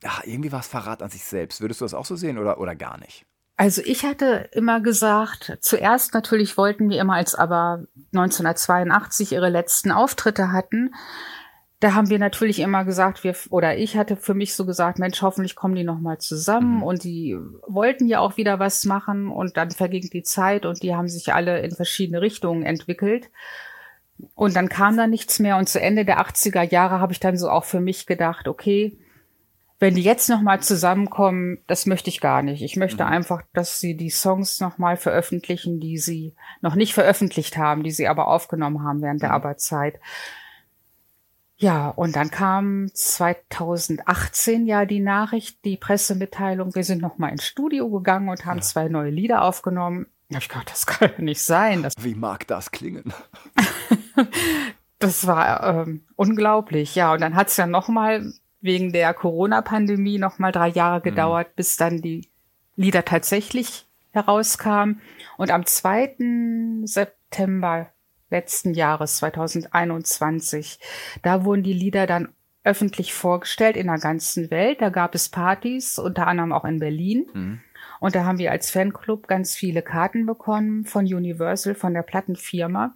ach, 0.04 0.24
irgendwie 0.26 0.52
war 0.52 0.60
es 0.60 0.68
Verrat 0.68 1.02
an 1.02 1.10
sich 1.10 1.24
selbst. 1.24 1.62
Würdest 1.62 1.82
du 1.82 1.86
das 1.86 1.94
auch 1.94 2.06
so 2.06 2.16
sehen 2.16 2.38
oder, 2.38 2.60
oder 2.60 2.76
gar 2.76 2.98
nicht? 3.00 3.26
Also 3.58 3.82
ich 3.86 4.04
hatte 4.04 4.50
immer 4.54 4.82
gesagt, 4.82 5.58
zuerst 5.62 6.14
natürlich 6.14 6.58
wollten 6.58 6.90
wir 6.90 7.00
immer, 7.00 7.14
als 7.14 7.36
aber 7.36 7.86
1982 8.14 9.34
ihre 9.34 9.50
letzten 9.50 9.92
Auftritte 9.92 10.52
hatten, 10.52 10.96
da 11.82 11.96
haben 11.96 12.10
wir 12.10 12.20
natürlich 12.20 12.60
immer 12.60 12.86
gesagt, 12.86 13.24
wir 13.24 13.36
oder 13.50 13.76
ich 13.76 13.98
hatte 13.98 14.16
für 14.16 14.36
mich 14.36 14.54
so 14.56 14.66
gesagt, 14.68 15.00
Mensch, 15.00 15.22
hoffentlich 15.24 15.56
kommen 15.56 15.76
die 15.76 15.84
noch 15.84 16.00
mal 16.00 16.20
zusammen 16.20 16.78
mhm. 16.78 16.84
und 16.84 17.04
die 17.04 17.38
wollten 17.68 18.08
ja 18.08 18.20
auch 18.20 18.38
wieder 18.38 18.60
was 18.60 18.86
machen 18.86 19.30
und 19.30 19.58
dann 19.58 19.72
verging 19.72 20.08
die 20.12 20.22
Zeit 20.22 20.68
und 20.68 20.84
die 20.84 20.96
haben 20.96 21.08
sich 21.08 21.34
alle 21.34 21.60
in 21.62 21.72
verschiedene 21.72 22.22
Richtungen 22.22 22.64
entwickelt. 22.64 23.32
Und 24.36 24.56
dann 24.56 24.70
kam 24.70 24.98
da 24.98 25.08
nichts 25.08 25.40
mehr 25.40 25.58
und 25.58 25.70
zu 25.70 25.80
Ende 25.80 26.06
der 26.06 26.20
80er 26.20 26.64
Jahre 26.64 27.00
habe 27.00 27.14
ich 27.14 27.20
dann 27.20 27.38
so 27.38 27.50
auch 27.50 27.66
für 27.66 27.80
mich 27.80 28.06
gedacht, 28.06 28.48
okay, 28.48 28.98
wenn 29.82 29.96
die 29.96 30.04
jetzt 30.04 30.30
noch 30.30 30.42
mal 30.42 30.62
zusammenkommen, 30.62 31.58
das 31.66 31.88
möchte 31.88 32.10
ich 32.10 32.22
gar 32.22 32.44
nicht. 32.44 32.62
Ich 32.62 32.76
möchte 32.76 33.04
mhm. 33.04 33.10
einfach, 33.10 33.42
dass 33.54 33.80
sie 33.80 33.98
die 33.98 34.12
Songs 34.12 34.60
noch 34.60 34.78
mal 34.78 34.96
veröffentlichen, 34.96 35.80
die 35.80 35.98
sie 35.98 36.36
noch 36.62 36.76
nicht 36.76 36.94
veröffentlicht 36.94 37.58
haben, 37.58 37.82
die 37.82 37.90
sie 37.90 38.08
aber 38.08 38.28
aufgenommen 38.28 38.84
haben 38.84 39.02
während 39.02 39.22
mhm. 39.22 39.26
der 39.26 39.34
Arbeitszeit. 39.34 40.00
Ja, 41.58 41.90
und 41.90 42.16
dann 42.16 42.30
kam 42.30 42.90
2018 42.94 44.68
ja 44.68 44.86
die 44.86 45.00
Nachricht, 45.00 45.64
die 45.66 45.78
Pressemitteilung, 45.78 46.76
wir 46.76 46.84
sind 46.84 47.02
noch 47.02 47.18
mal 47.18 47.30
ins 47.30 47.46
Studio 47.46 47.90
gegangen 47.90 48.30
und 48.30 48.46
haben 48.46 48.58
ja. 48.58 48.64
zwei 48.64 48.88
neue 48.88 49.12
Lieder 49.12 49.44
aufgenommen. 49.44 50.06
Ich 50.30 50.48
glaube, 50.48 50.66
das 50.68 50.86
kann 50.86 51.12
ja 51.18 51.24
nicht 51.24 51.42
sein. 51.42 51.84
Das 51.84 51.94
Wie 52.00 52.16
mag 52.16 52.48
das 52.48 52.72
klingen? 52.72 53.14
das 55.00 55.28
war 55.28 55.86
ähm, 55.88 56.06
unglaublich, 56.15 56.95
ja. 56.95 57.13
Und 57.13 57.21
dann 57.21 57.36
hat 57.36 57.47
es 57.47 57.58
ja 57.58 57.67
noch 57.67 57.88
mal 57.88 58.32
wegen 58.62 58.93
der 58.93 59.13
Corona-Pandemie 59.13 60.19
noch 60.19 60.39
mal 60.39 60.52
drei 60.52 60.69
Jahre 60.69 61.00
mhm. 61.00 61.04
gedauert, 61.04 61.50
mhm. 61.50 61.56
bis 61.56 61.78
dann 61.78 62.02
die 62.02 62.30
Lieder 62.76 63.04
tatsächlich 63.04 63.88
herauskamen. 64.12 65.02
Und 65.38 65.52
am 65.52 65.65
2. 65.65 66.84
September 66.84 67.89
letzten 68.30 68.74
Jahres, 68.74 69.17
2021, 69.17 70.80
da 71.21 71.43
wurden 71.43 71.63
die 71.63 71.74
Lieder 71.74 72.08
dann 72.08 72.30
öffentlich 72.63 73.13
vorgestellt 73.13 73.76
in 73.76 73.88
der 73.88 73.97
ganzen 73.97 74.52
Welt. 74.52 74.82
Da 74.82 74.89
gab 74.89 75.15
es 75.15 75.30
Partys, 75.30 75.97
unter 75.97 76.28
anderem 76.28 76.54
auch 76.54 76.65
in 76.65 76.80
Berlin. 76.80 77.26
Mhm. 77.34 77.62
Und 78.00 78.15
da 78.15 78.26
haben 78.26 78.39
wir 78.39 78.52
als 78.52 78.71
Fanclub 78.71 79.28
ganz 79.28 79.56
viele 79.56 79.82
Karten 79.82 80.26
bekommen 80.26 80.86
von 80.86 81.06
Universal, 81.06 81.76
von 81.76 81.93
der 81.93 82.02
Plattenfirma. 82.02 82.95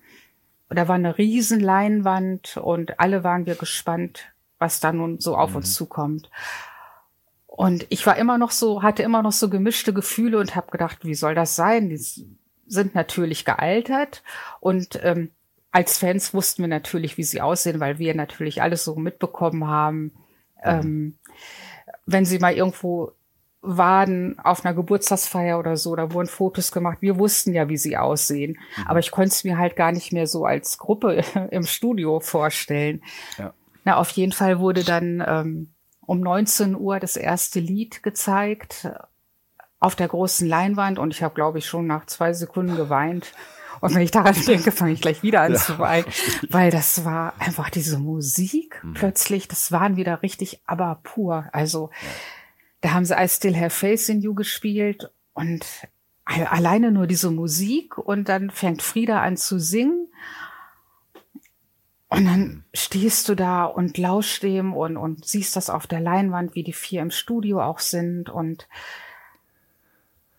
Und 0.76 0.80
da 0.80 0.90
war 0.90 0.96
eine 0.96 1.18
riesen 1.18 1.62
Leinwand 1.62 2.58
und 2.58 3.00
alle 3.00 3.24
waren 3.24 3.46
wir 3.46 3.56
gespannt, 3.56 4.34
was 4.60 4.82
da 4.82 4.92
nun 4.92 5.22
so 5.22 5.38
auf 5.38 5.52
mhm. 5.52 5.56
uns 5.56 5.74
zukommt. 5.74 6.30
Und 7.48 7.86
ich 7.88 8.06
war 8.06 8.18
immer 8.18 8.38
noch 8.38 8.52
so, 8.52 8.84
hatte 8.84 9.02
immer 9.02 9.24
noch 9.24 9.32
so 9.32 9.50
gemischte 9.50 9.94
Gefühle 9.94 10.38
und 10.38 10.54
habe 10.54 10.72
gedacht, 10.72 11.06
wie 11.06 11.16
soll 11.16 11.34
das 11.34 11.56
sein? 11.56 11.88
Die 11.88 11.98
sind 11.98 12.94
natürlich 12.94 13.46
gealtert 13.46 14.22
und 14.60 15.00
ähm, 15.02 15.32
als 15.72 15.98
Fans 15.98 16.34
wussten 16.34 16.64
wir 16.64 16.68
natürlich, 16.68 17.18
wie 17.18 17.24
sie 17.24 17.40
aussehen, 17.40 17.80
weil 17.80 17.98
wir 17.98 18.14
natürlich 18.14 18.62
alles 18.62 18.84
so 18.84 18.98
mitbekommen 18.98 19.68
haben. 19.68 20.02
Mhm. 20.02 20.12
Ähm, 20.66 21.18
wenn 22.06 22.26
sie 22.26 22.40
mal 22.40 22.54
irgendwo 22.54 23.14
waren 23.65 24.39
auf 24.39 24.63
einer 24.63 24.73
Geburtstagsfeier 24.73 25.60
oder 25.60 25.78
so, 25.78 25.95
da 25.95 26.12
wurden 26.12 26.28
Fotos 26.28 26.71
gemacht. 26.71 26.99
Wir 27.01 27.17
wussten 27.17 27.54
ja, 27.54 27.69
wie 27.69 27.78
sie 27.78 27.97
aussehen. 27.97 28.58
Mhm. 28.78 28.88
Aber 28.88 28.99
ich 28.99 29.12
konnte 29.12 29.30
es 29.30 29.43
mir 29.43 29.58
halt 29.58 29.75
gar 29.75 29.91
nicht 29.91 30.13
mehr 30.13 30.28
so 30.28 30.45
als 30.45 30.78
Gruppe 30.78 31.23
im 31.51 31.63
Studio 31.63 32.19
vorstellen. 32.19 33.01
Ja. 33.38 33.54
Na, 33.84 33.97
auf 33.97 34.10
jeden 34.12 34.32
Fall 34.32 34.60
wurde 34.60 34.84
dann 34.84 35.23
ähm, 35.25 35.73
um 36.01 36.19
19 36.19 36.75
Uhr 36.75 36.99
das 36.99 37.17
erste 37.17 37.60
Lied 37.60 38.04
gezeigt 38.04 38.89
auf 39.80 39.95
der 39.95 40.08
großen 40.08 40.47
Leinwand 40.47 40.97
und 40.97 41.13
ich 41.13 41.21
habe, 41.21 41.36
glaube 41.36 41.60
ich, 41.60 41.65
schon 41.65 41.86
nach 41.86 42.06
zwei 42.06 42.34
Sekunden 42.34 42.75
geweint. 42.75 43.34
Und 43.82 43.93
wenn 43.93 44.01
ich 44.01 44.12
daran 44.12 44.36
denke, 44.47 44.71
fange 44.71 44.93
ich 44.93 45.01
gleich 45.01 45.21
wieder 45.21 45.41
an 45.41 45.54
ja. 45.54 45.60
zu 45.60 45.78
weinen, 45.78 46.06
weil 46.49 46.71
das 46.71 47.06
war 47.06 47.34
einfach 47.39 47.69
diese 47.69 47.99
Musik 47.99 48.82
mhm. 48.84 48.93
plötzlich, 48.93 49.47
das 49.47 49.71
waren 49.71 49.95
wieder 49.95 50.23
richtig 50.23 50.62
aber 50.65 50.99
pur. 51.04 51.45
Also 51.51 51.89
ja. 52.01 52.10
Da 52.86 52.93
haben 52.93 53.06
sie 53.06 53.15
I 53.15 53.28
Still 53.28 53.60
Have 53.60 53.71
Faith 53.71 54.10
in 54.10 54.21
You 54.21 54.36
gespielt 54.36 55.12
und 55.34 55.65
alleine 56.24 56.91
nur 56.91 57.08
diese 57.08 57.32
Musik 57.32 57.98
und 57.98 58.30
dann 58.30 58.52
fängt 58.52 58.84
Frieda 58.84 59.24
an 59.24 59.38
zu 59.38 59.60
singen 59.60 60.08
und 62.10 62.26
dann 62.26 62.63
stehst 62.76 63.28
du 63.28 63.34
da 63.34 63.65
und 63.65 63.98
lauschst 63.98 64.43
dem 64.43 64.76
und, 64.76 64.98
und 64.98 65.26
siehst 65.26 65.56
das 65.56 65.71
auf 65.71 65.88
der 65.88 66.00
Leinwand, 66.00 66.54
wie 66.54 66.62
die 66.62 66.74
vier 66.74 67.02
im 67.02 67.10
Studio 67.10 67.60
auch 67.63 67.80
sind. 67.80 68.30
Und 68.30 68.67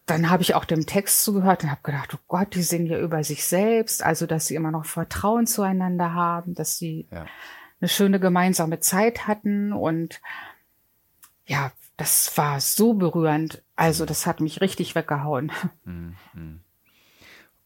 dann 0.07 0.31
habe 0.31 0.45
ich 0.45 0.55
auch 0.55 0.65
dem 0.65 0.87
Text 0.87 1.25
zugehört 1.25 1.65
und 1.65 1.73
habe 1.73 1.83
gedacht, 1.83 2.15
oh 2.15 2.23
Gott, 2.29 2.55
die 2.55 2.63
singen 2.63 2.87
ja 2.87 3.01
über 3.01 3.25
sich 3.25 3.45
selbst, 3.45 4.05
also 4.05 4.27
dass 4.27 4.47
sie 4.47 4.55
immer 4.55 4.71
noch 4.71 4.85
Vertrauen 4.85 5.49
zueinander 5.49 6.15
haben, 6.15 6.55
dass 6.55 6.79
sie 6.79 7.09
ja. 7.11 7.27
eine 7.81 7.89
schöne 7.89 8.21
gemeinsame 8.21 8.79
Zeit 8.79 9.27
hatten. 9.27 9.73
Und 9.73 10.21
ja, 11.45 11.73
das 11.97 12.37
war 12.37 12.61
so 12.61 12.95
berührend. 12.95 13.63
Also 13.75 14.05
das 14.05 14.27
hat 14.27 14.41
mich 14.41 14.61
richtig 14.61 14.95
weggehauen. 14.95 15.53
Mhm. 15.85 16.61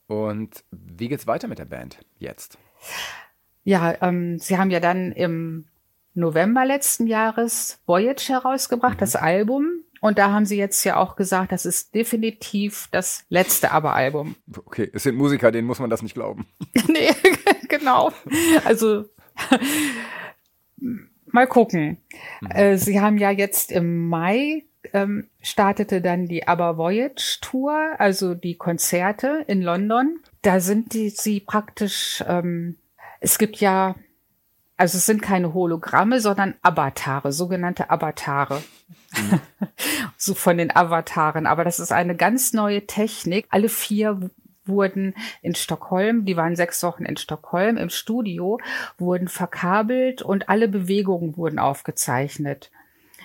Und 0.07 0.65
wie 0.71 1.09
geht's 1.09 1.27
weiter 1.27 1.49
mit 1.49 1.59
der 1.59 1.65
Band 1.65 1.99
jetzt? 2.19 2.59
Ja, 3.65 3.95
ähm, 4.03 4.39
sie 4.39 4.59
haben 4.59 4.71
ja 4.71 4.81
dann 4.81 5.13
im 5.13 5.67
November 6.15 6.65
letzten 6.65 7.07
Jahres 7.07 7.81
Voyage 7.87 8.29
herausgebracht, 8.29 8.97
mhm. 8.97 9.01
das 9.01 9.17
Album. 9.17 9.85
Und 10.01 10.19
da 10.19 10.33
haben 10.33 10.47
sie 10.47 10.57
jetzt 10.57 10.83
ja 10.85 10.97
auch 10.97 11.15
gesagt, 11.15 11.53
das 11.53 11.67
ist 11.67 11.95
definitiv 11.95 12.89
das 12.91 13.25
letzte 13.29 13.71
Aber-Album. 13.71 14.35
Okay, 14.57 14.91
es 14.95 15.03
sind 15.03 15.17
Musiker, 15.17 15.53
denen 15.53 15.67
muss 15.67 15.79
man 15.79 15.91
das 15.91 16.03
nicht 16.03 16.15
glauben. 16.15 16.47
nee, 16.89 17.15
genau. 17.69 18.11
Also 18.65 19.05
mal 21.33 21.47
gucken. 21.47 21.99
Mhm. 22.41 22.51
Äh, 22.51 22.77
sie 22.77 23.01
haben 23.01 23.19
ja 23.19 23.31
jetzt 23.31 23.73
im 23.73 24.09
Mai 24.09 24.65
ähm, 24.93 25.29
startete 25.41 26.01
dann 26.01 26.27
die 26.27 26.49
Aber 26.49 26.79
Voyage 26.79 27.39
Tour, 27.43 27.95
also 27.99 28.35
die 28.35 28.57
Konzerte 28.57 29.45
in 29.47 29.61
London. 29.61 30.21
Da 30.43 30.61
sind 30.61 30.95
die, 30.95 31.11
sie 31.11 31.41
praktisch 31.41 32.25
ähm, 32.27 32.77
es 33.21 33.39
gibt 33.39 33.59
ja, 33.59 33.95
also 34.77 34.97
es 34.97 35.07
sind 35.07 35.21
keine 35.21 35.53
Hologramme, 35.53 36.21
sondern 36.21 36.55
Avatare, 36.63 37.33
sogenannte 37.33 37.91
Avatare. 37.91 38.63
Mhm. 39.17 39.41
so 40.17 40.35
von 40.35 40.57
den 40.59 40.75
Avataren. 40.75 41.47
Aber 41.47 41.65
das 41.65 41.79
ist 41.79 41.93
eine 41.93 42.17
ganz 42.17 42.55
neue 42.55 42.87
Technik. 42.87 43.47
Alle 43.51 43.69
vier 43.69 44.31
wurden 44.71 45.15
in 45.43 45.55
Stockholm, 45.55 46.25
die 46.25 46.37
waren 46.37 46.57
sechs 46.57 46.83
Wochen 46.83 47.05
in 47.05 47.17
Stockholm 47.17 47.77
im 47.77 47.91
Studio, 47.91 48.59
wurden 48.99 49.29
verkabelt 49.29 50.23
und 50.23 50.49
alle 50.49 50.69
Bewegungen 50.69 51.37
wurden 51.37 51.59
aufgezeichnet. 51.59 52.71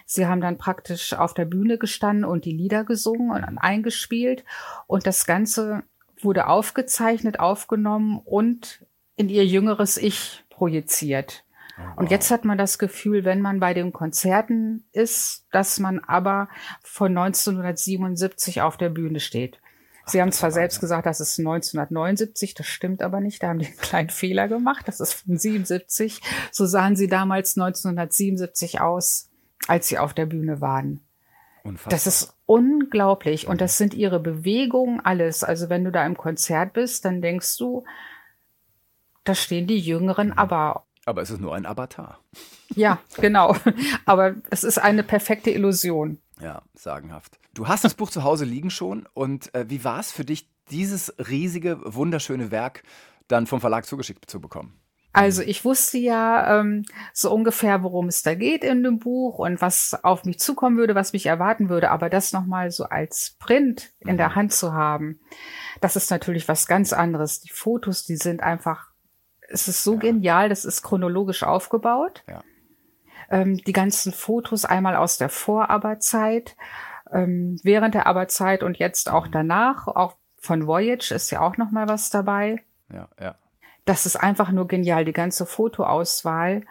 Sie 0.06 0.28
haben 0.28 0.42
dann 0.42 0.58
praktisch 0.58 1.14
auf 1.14 1.34
der 1.34 1.46
Bühne 1.46 1.78
gestanden 1.78 2.26
und 2.26 2.46
die 2.46 2.52
Lieder 2.52 2.84
gesungen 2.84 3.32
und 3.32 3.58
eingespielt 3.58 4.44
und 4.88 5.08
das 5.08 5.26
Ganze 5.26 5.84
wurde 6.22 6.48
aufgezeichnet, 6.48 7.40
aufgenommen 7.40 8.22
und 8.24 8.86
in 9.16 9.30
ihr 9.30 9.46
jüngeres 9.46 9.98
Ich 9.98 10.44
projiziert. 10.50 11.44
Oh, 11.78 12.00
Und 12.02 12.12
jetzt 12.12 12.32
hat 12.32 12.46
man 12.46 12.58
das 12.58 12.80
Gefühl, 12.80 13.26
wenn 13.26 13.42
man 13.42 13.60
bei 13.60 13.74
den 13.74 13.94
Konzerten 13.94 14.86
ist, 14.92 15.46
dass 15.52 15.80
man 15.80 16.00
aber 16.00 16.50
von 16.82 17.18
1977 17.18 18.62
auf 18.62 18.78
der 18.78 18.90
Bühne 18.90 19.20
steht. 19.20 19.60
Sie 20.08 20.22
haben 20.22 20.32
zwar 20.32 20.52
selbst 20.52 20.80
gesagt, 20.80 21.06
das 21.06 21.20
ist 21.20 21.40
1979, 21.40 22.54
das 22.54 22.68
stimmt 22.68 23.02
aber 23.02 23.20
nicht. 23.20 23.42
Da 23.42 23.48
haben 23.50 23.60
die 23.60 23.66
einen 23.66 23.78
kleinen 23.78 24.10
Fehler 24.10 24.48
gemacht. 24.48 24.88
Das 24.88 25.00
ist 25.00 25.14
von 25.14 25.38
77. 25.38 26.22
So 26.52 26.66
sahen 26.66 26.96
sie 26.96 27.08
damals 27.08 27.58
1977 27.58 28.82
aus, 28.82 29.32
als 29.68 29.88
sie 29.88 29.98
auf 29.98 30.14
der 30.14 30.28
Bühne 30.28 30.62
waren. 30.62 31.02
Unfassbar. 31.64 31.90
Das 31.90 32.06
ist 32.06 32.38
unglaublich. 32.46 33.48
Und 33.48 33.62
das 33.62 33.78
sind 33.78 33.96
ihre 33.96 34.20
Bewegungen, 34.20 35.00
alles. 35.04 35.44
Also 35.44 35.70
wenn 35.70 35.84
du 35.84 35.92
da 35.92 36.06
im 36.06 36.16
Konzert 36.16 36.74
bist, 36.74 37.06
dann 37.06 37.22
denkst 37.22 37.58
du, 37.58 37.84
da 39.24 39.34
stehen 39.34 39.66
die 39.66 39.80
Jüngeren, 39.80 40.28
mhm. 40.28 40.38
aber. 40.38 40.86
Aber 41.06 41.22
es 41.22 41.32
ist 41.32 41.42
nur 41.42 41.56
ein 41.56 41.66
Avatar. 41.66 42.20
Ja, 42.76 43.00
genau. 43.18 43.56
Aber 44.06 44.36
es 44.50 44.64
ist 44.64 44.78
eine 44.78 45.04
perfekte 45.04 45.52
Illusion. 45.52 46.20
Ja, 46.42 46.62
sagenhaft. 46.74 47.40
Du 47.54 47.68
hast 47.68 47.84
das 47.84 47.94
Buch 47.94 48.10
zu 48.10 48.24
Hause 48.24 48.46
liegen 48.46 48.70
schon. 48.70 49.08
Und 49.14 49.54
äh, 49.56 49.70
wie 49.70 49.84
war 49.84 50.00
es 50.00 50.12
für 50.12 50.26
dich, 50.26 50.50
dieses 50.72 51.14
riesige, 51.30 51.80
wunderschöne 51.86 52.52
Werk 52.52 52.84
dann 53.28 53.48
vom 53.48 53.62
Verlag 53.62 53.86
zugeschickt 53.86 54.30
zu 54.30 54.42
bekommen? 54.42 54.80
Also 55.16 55.44
ich 55.44 55.64
wusste 55.64 55.98
ja 55.98 56.60
ähm, 56.60 56.84
so 57.14 57.34
ungefähr, 57.34 57.84
worum 57.84 58.10
es 58.10 58.22
da 58.22 58.36
geht 58.36 58.66
in 58.66 58.84
dem 58.84 59.00
Buch 59.00 59.40
und 59.40 59.62
was 59.62 59.98
auf 60.04 60.26
mich 60.26 60.40
zukommen 60.40 60.76
würde, 60.76 60.94
was 60.94 61.14
mich 61.14 61.26
erwarten 61.26 61.70
würde. 61.70 61.90
Aber 61.92 62.10
das 62.10 62.34
nochmal 62.34 62.70
so 62.70 62.84
als 62.84 63.38
Print 63.40 63.94
in 64.00 64.18
der 64.18 64.30
mhm. 64.30 64.36
Hand 64.36 64.54
zu 64.54 64.74
haben, 64.74 65.22
das 65.80 65.96
ist 65.96 66.12
natürlich 66.12 66.50
was 66.50 66.68
ganz 66.68 66.92
anderes. 66.92 67.40
Die 67.40 67.50
Fotos, 67.50 68.04
die 68.04 68.18
sind 68.18 68.44
einfach, 68.44 68.90
es 69.48 69.70
ist 69.70 69.86
so 69.86 69.94
ja. 69.94 70.00
genial, 70.00 70.50
das 70.50 70.66
ist 70.66 70.82
chronologisch 70.82 71.44
aufgebaut. 71.44 72.26
Ja. 72.28 72.44
Ähm, 73.30 73.58
die 73.58 73.74
ganzen 73.74 74.12
Fotos 74.12 74.66
einmal 74.66 74.96
aus 74.96 75.18
der 75.18 75.30
Vorarbeitszeit, 75.30 76.56
ähm, 77.12 77.60
während 77.64 77.96
der 77.96 78.08
Arbeitszeit 78.08 78.64
und 78.64 78.78
jetzt 78.78 79.10
auch 79.10 79.28
mhm. 79.28 79.32
danach. 79.32 79.88
Auch 79.88 80.16
von 80.38 80.68
Voyage 80.68 81.12
ist 81.12 81.32
ja 81.32 81.42
auch 81.42 81.58
nochmal 81.58 81.88
was 81.88 82.10
dabei. 82.10 82.64
Ja, 82.94 83.08
ja 83.20 83.36
das 83.86 84.06
ist 84.06 84.16
einfach 84.16 84.52
nur 84.52 84.68
genial. 84.68 85.06
Die 85.06 85.14
ganze 85.14 85.46
Fotoauswahl 85.46 86.62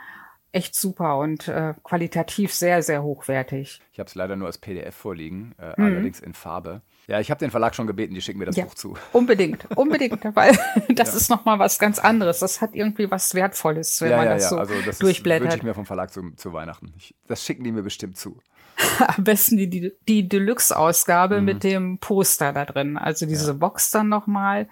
echt 0.52 0.74
super 0.74 1.18
und 1.18 1.48
äh, 1.48 1.74
qualitativ 1.82 2.52
sehr, 2.52 2.82
sehr 2.82 3.02
hochwertig. 3.02 3.80
Ich 3.92 3.98
habe 3.98 4.08
es 4.08 4.14
leider 4.14 4.36
nur 4.36 4.46
als 4.46 4.58
PDF 4.58 4.94
vorliegen, 4.94 5.54
äh, 5.58 5.80
mhm. 5.80 5.86
allerdings 5.86 6.20
in 6.20 6.34
Farbe. 6.34 6.82
Ja, 7.06 7.20
ich 7.20 7.30
habe 7.30 7.38
den 7.38 7.50
Verlag 7.50 7.74
schon 7.74 7.86
gebeten, 7.86 8.14
die 8.14 8.20
schicken 8.20 8.38
mir 8.38 8.46
das 8.46 8.56
ja, 8.56 8.64
Buch 8.64 8.74
zu. 8.74 8.96
Unbedingt, 9.12 9.66
unbedingt, 9.76 10.24
weil 10.34 10.56
das 10.88 11.12
ja. 11.12 11.16
ist 11.16 11.30
nochmal 11.30 11.58
was 11.58 11.78
ganz 11.78 11.98
anderes. 11.98 12.38
Das 12.38 12.60
hat 12.60 12.74
irgendwie 12.74 13.10
was 13.10 13.34
Wertvolles, 13.34 14.00
wenn 14.00 14.10
ja, 14.10 14.16
man 14.16 14.26
das 14.26 14.48
so 14.48 14.56
also 14.56 14.74
das 14.84 14.98
durchblättert. 14.98 15.46
Das 15.46 15.52
wünsche 15.54 15.58
ich 15.58 15.62
mir 15.64 15.74
vom 15.74 15.86
Verlag 15.86 16.12
zu, 16.12 16.30
zu 16.36 16.52
Weihnachten. 16.52 16.94
Ich, 16.96 17.14
das 17.26 17.44
schicken 17.44 17.64
die 17.64 17.72
mir 17.72 17.82
bestimmt 17.82 18.16
zu. 18.16 18.40
Am 18.98 19.24
besten 19.24 19.56
die, 19.56 19.68
die, 19.68 19.92
die 20.08 20.28
Deluxe-Ausgabe 20.28 21.40
mhm. 21.40 21.44
mit 21.44 21.62
dem 21.62 21.98
Poster 21.98 22.52
da 22.52 22.64
drin. 22.64 22.96
Also 22.96 23.26
diese 23.26 23.54
Box 23.54 23.90
dann 23.90 24.08
nochmal 24.08 24.68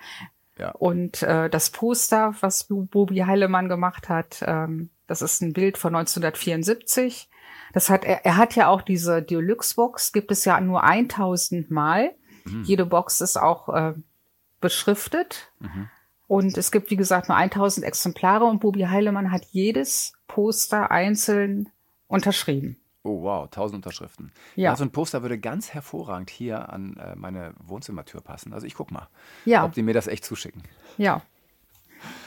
ja. 0.58 0.70
Und 0.72 1.22
äh, 1.22 1.48
das 1.48 1.70
Poster, 1.70 2.34
was 2.40 2.68
Bobi 2.68 3.20
Heilemann 3.20 3.68
gemacht 3.68 4.08
hat, 4.08 4.44
ähm, 4.46 4.90
das 5.06 5.22
ist 5.22 5.42
ein 5.42 5.52
Bild 5.52 5.78
von 5.78 5.94
1974. 5.94 7.28
Das 7.72 7.90
hat 7.90 8.04
er, 8.04 8.24
er 8.24 8.36
hat 8.36 8.54
ja 8.54 8.68
auch 8.68 8.82
diese 8.82 9.22
Deluxe-Box, 9.22 10.12
gibt 10.12 10.30
es 10.30 10.44
ja 10.44 10.60
nur 10.60 10.84
1000 10.84 11.70
Mal. 11.70 12.14
Mhm. 12.44 12.64
Jede 12.64 12.86
Box 12.86 13.20
ist 13.20 13.36
auch 13.36 13.68
äh, 13.68 13.94
beschriftet. 14.60 15.52
Mhm. 15.60 15.88
Und 16.26 16.56
es 16.56 16.72
gibt, 16.72 16.90
wie 16.90 16.96
gesagt, 16.96 17.28
nur 17.28 17.36
1000 17.36 17.84
Exemplare 17.84 18.46
und 18.46 18.60
Bobi 18.60 18.84
Heilemann 18.84 19.30
hat 19.30 19.44
jedes 19.50 20.14
Poster 20.28 20.90
einzeln 20.90 21.68
unterschrieben. 22.06 22.78
Oh 23.04 23.22
wow, 23.22 23.44
1000 23.44 23.76
Unterschriften. 23.76 24.32
Ja. 24.54 24.70
ja. 24.70 24.76
So 24.76 24.84
ein 24.84 24.92
Poster 24.92 25.22
würde 25.22 25.38
ganz 25.38 25.74
hervorragend 25.74 26.30
hier 26.30 26.72
an 26.72 26.96
äh, 26.96 27.16
meine 27.16 27.54
Wohnzimmertür 27.62 28.20
passen. 28.20 28.52
Also 28.52 28.66
ich 28.66 28.74
guck 28.74 28.92
mal, 28.92 29.08
ja. 29.44 29.64
ob 29.64 29.72
die 29.72 29.82
mir 29.82 29.92
das 29.92 30.06
echt 30.06 30.24
zuschicken. 30.24 30.62
Ja. 30.96 31.20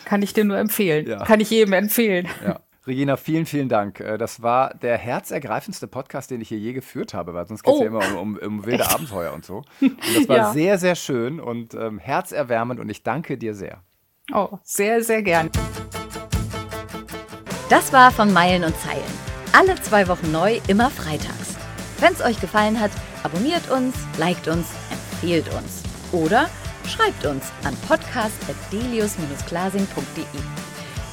Kann 0.03 0.21
ich 0.21 0.33
dir 0.33 0.43
nur 0.43 0.57
empfehlen. 0.57 1.07
Ja. 1.07 1.23
Kann 1.23 1.39
ich 1.39 1.49
jedem 1.49 1.73
empfehlen. 1.73 2.27
Ja. 2.43 2.59
Regina, 2.87 3.17
vielen, 3.17 3.45
vielen 3.45 3.69
Dank. 3.69 3.99
Äh, 3.99 4.17
das 4.17 4.41
war 4.41 4.73
der 4.75 4.97
herzergreifendste 4.97 5.87
Podcast, 5.87 6.31
den 6.31 6.41
ich 6.41 6.49
hier 6.49 6.59
je 6.59 6.73
geführt 6.73 7.13
habe, 7.13 7.33
weil 7.33 7.47
sonst 7.47 7.63
geht 7.63 7.73
es 7.73 7.79
oh. 7.79 7.83
ja 7.83 7.89
immer 7.89 8.19
um, 8.19 8.37
um, 8.37 8.37
um 8.37 8.65
wilde 8.65 8.83
Echt? 8.83 8.93
Abenteuer 8.93 9.33
und 9.33 9.43
so. 9.43 9.63
Und 9.81 9.97
das 10.15 10.29
war 10.29 10.37
ja. 10.37 10.53
sehr, 10.53 10.77
sehr 10.77 10.95
schön 10.95 11.39
und 11.39 11.73
ähm, 11.73 11.99
herzerwärmend 11.99 12.79
und 12.79 12.89
ich 12.89 13.03
danke 13.03 13.37
dir 13.37 13.55
sehr. 13.55 13.81
Oh, 14.33 14.59
sehr, 14.63 15.03
sehr 15.03 15.23
gern. 15.23 15.49
Das 17.69 17.91
war 17.91 18.11
von 18.11 18.31
Meilen 18.31 18.63
und 18.63 18.75
Zeilen 18.77 19.25
alle 19.55 19.75
zwei 19.75 20.07
Wochen 20.09 20.31
neu, 20.31 20.59
immer 20.67 20.89
freitags. 20.89 21.55
Wenn 21.99 22.11
es 22.11 22.21
euch 22.21 22.41
gefallen 22.41 22.77
hat, 22.79 22.89
abonniert 23.23 23.71
uns, 23.71 23.95
liked 24.17 24.49
uns, 24.49 24.67
empfehlt 24.91 25.47
uns. 25.53 25.83
Oder 26.11 26.49
schreibt 26.85 27.25
uns 27.25 27.45
an 27.63 27.73
podcast.delius-glasing.de. 27.87 30.64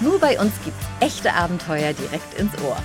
Nur 0.02 0.18
bei 0.18 0.38
uns 0.40 0.52
gibt's 0.64 0.84
echte 0.98 1.32
Abenteuer 1.32 1.92
direkt 1.92 2.34
ins 2.34 2.52
Ohr. 2.62 2.76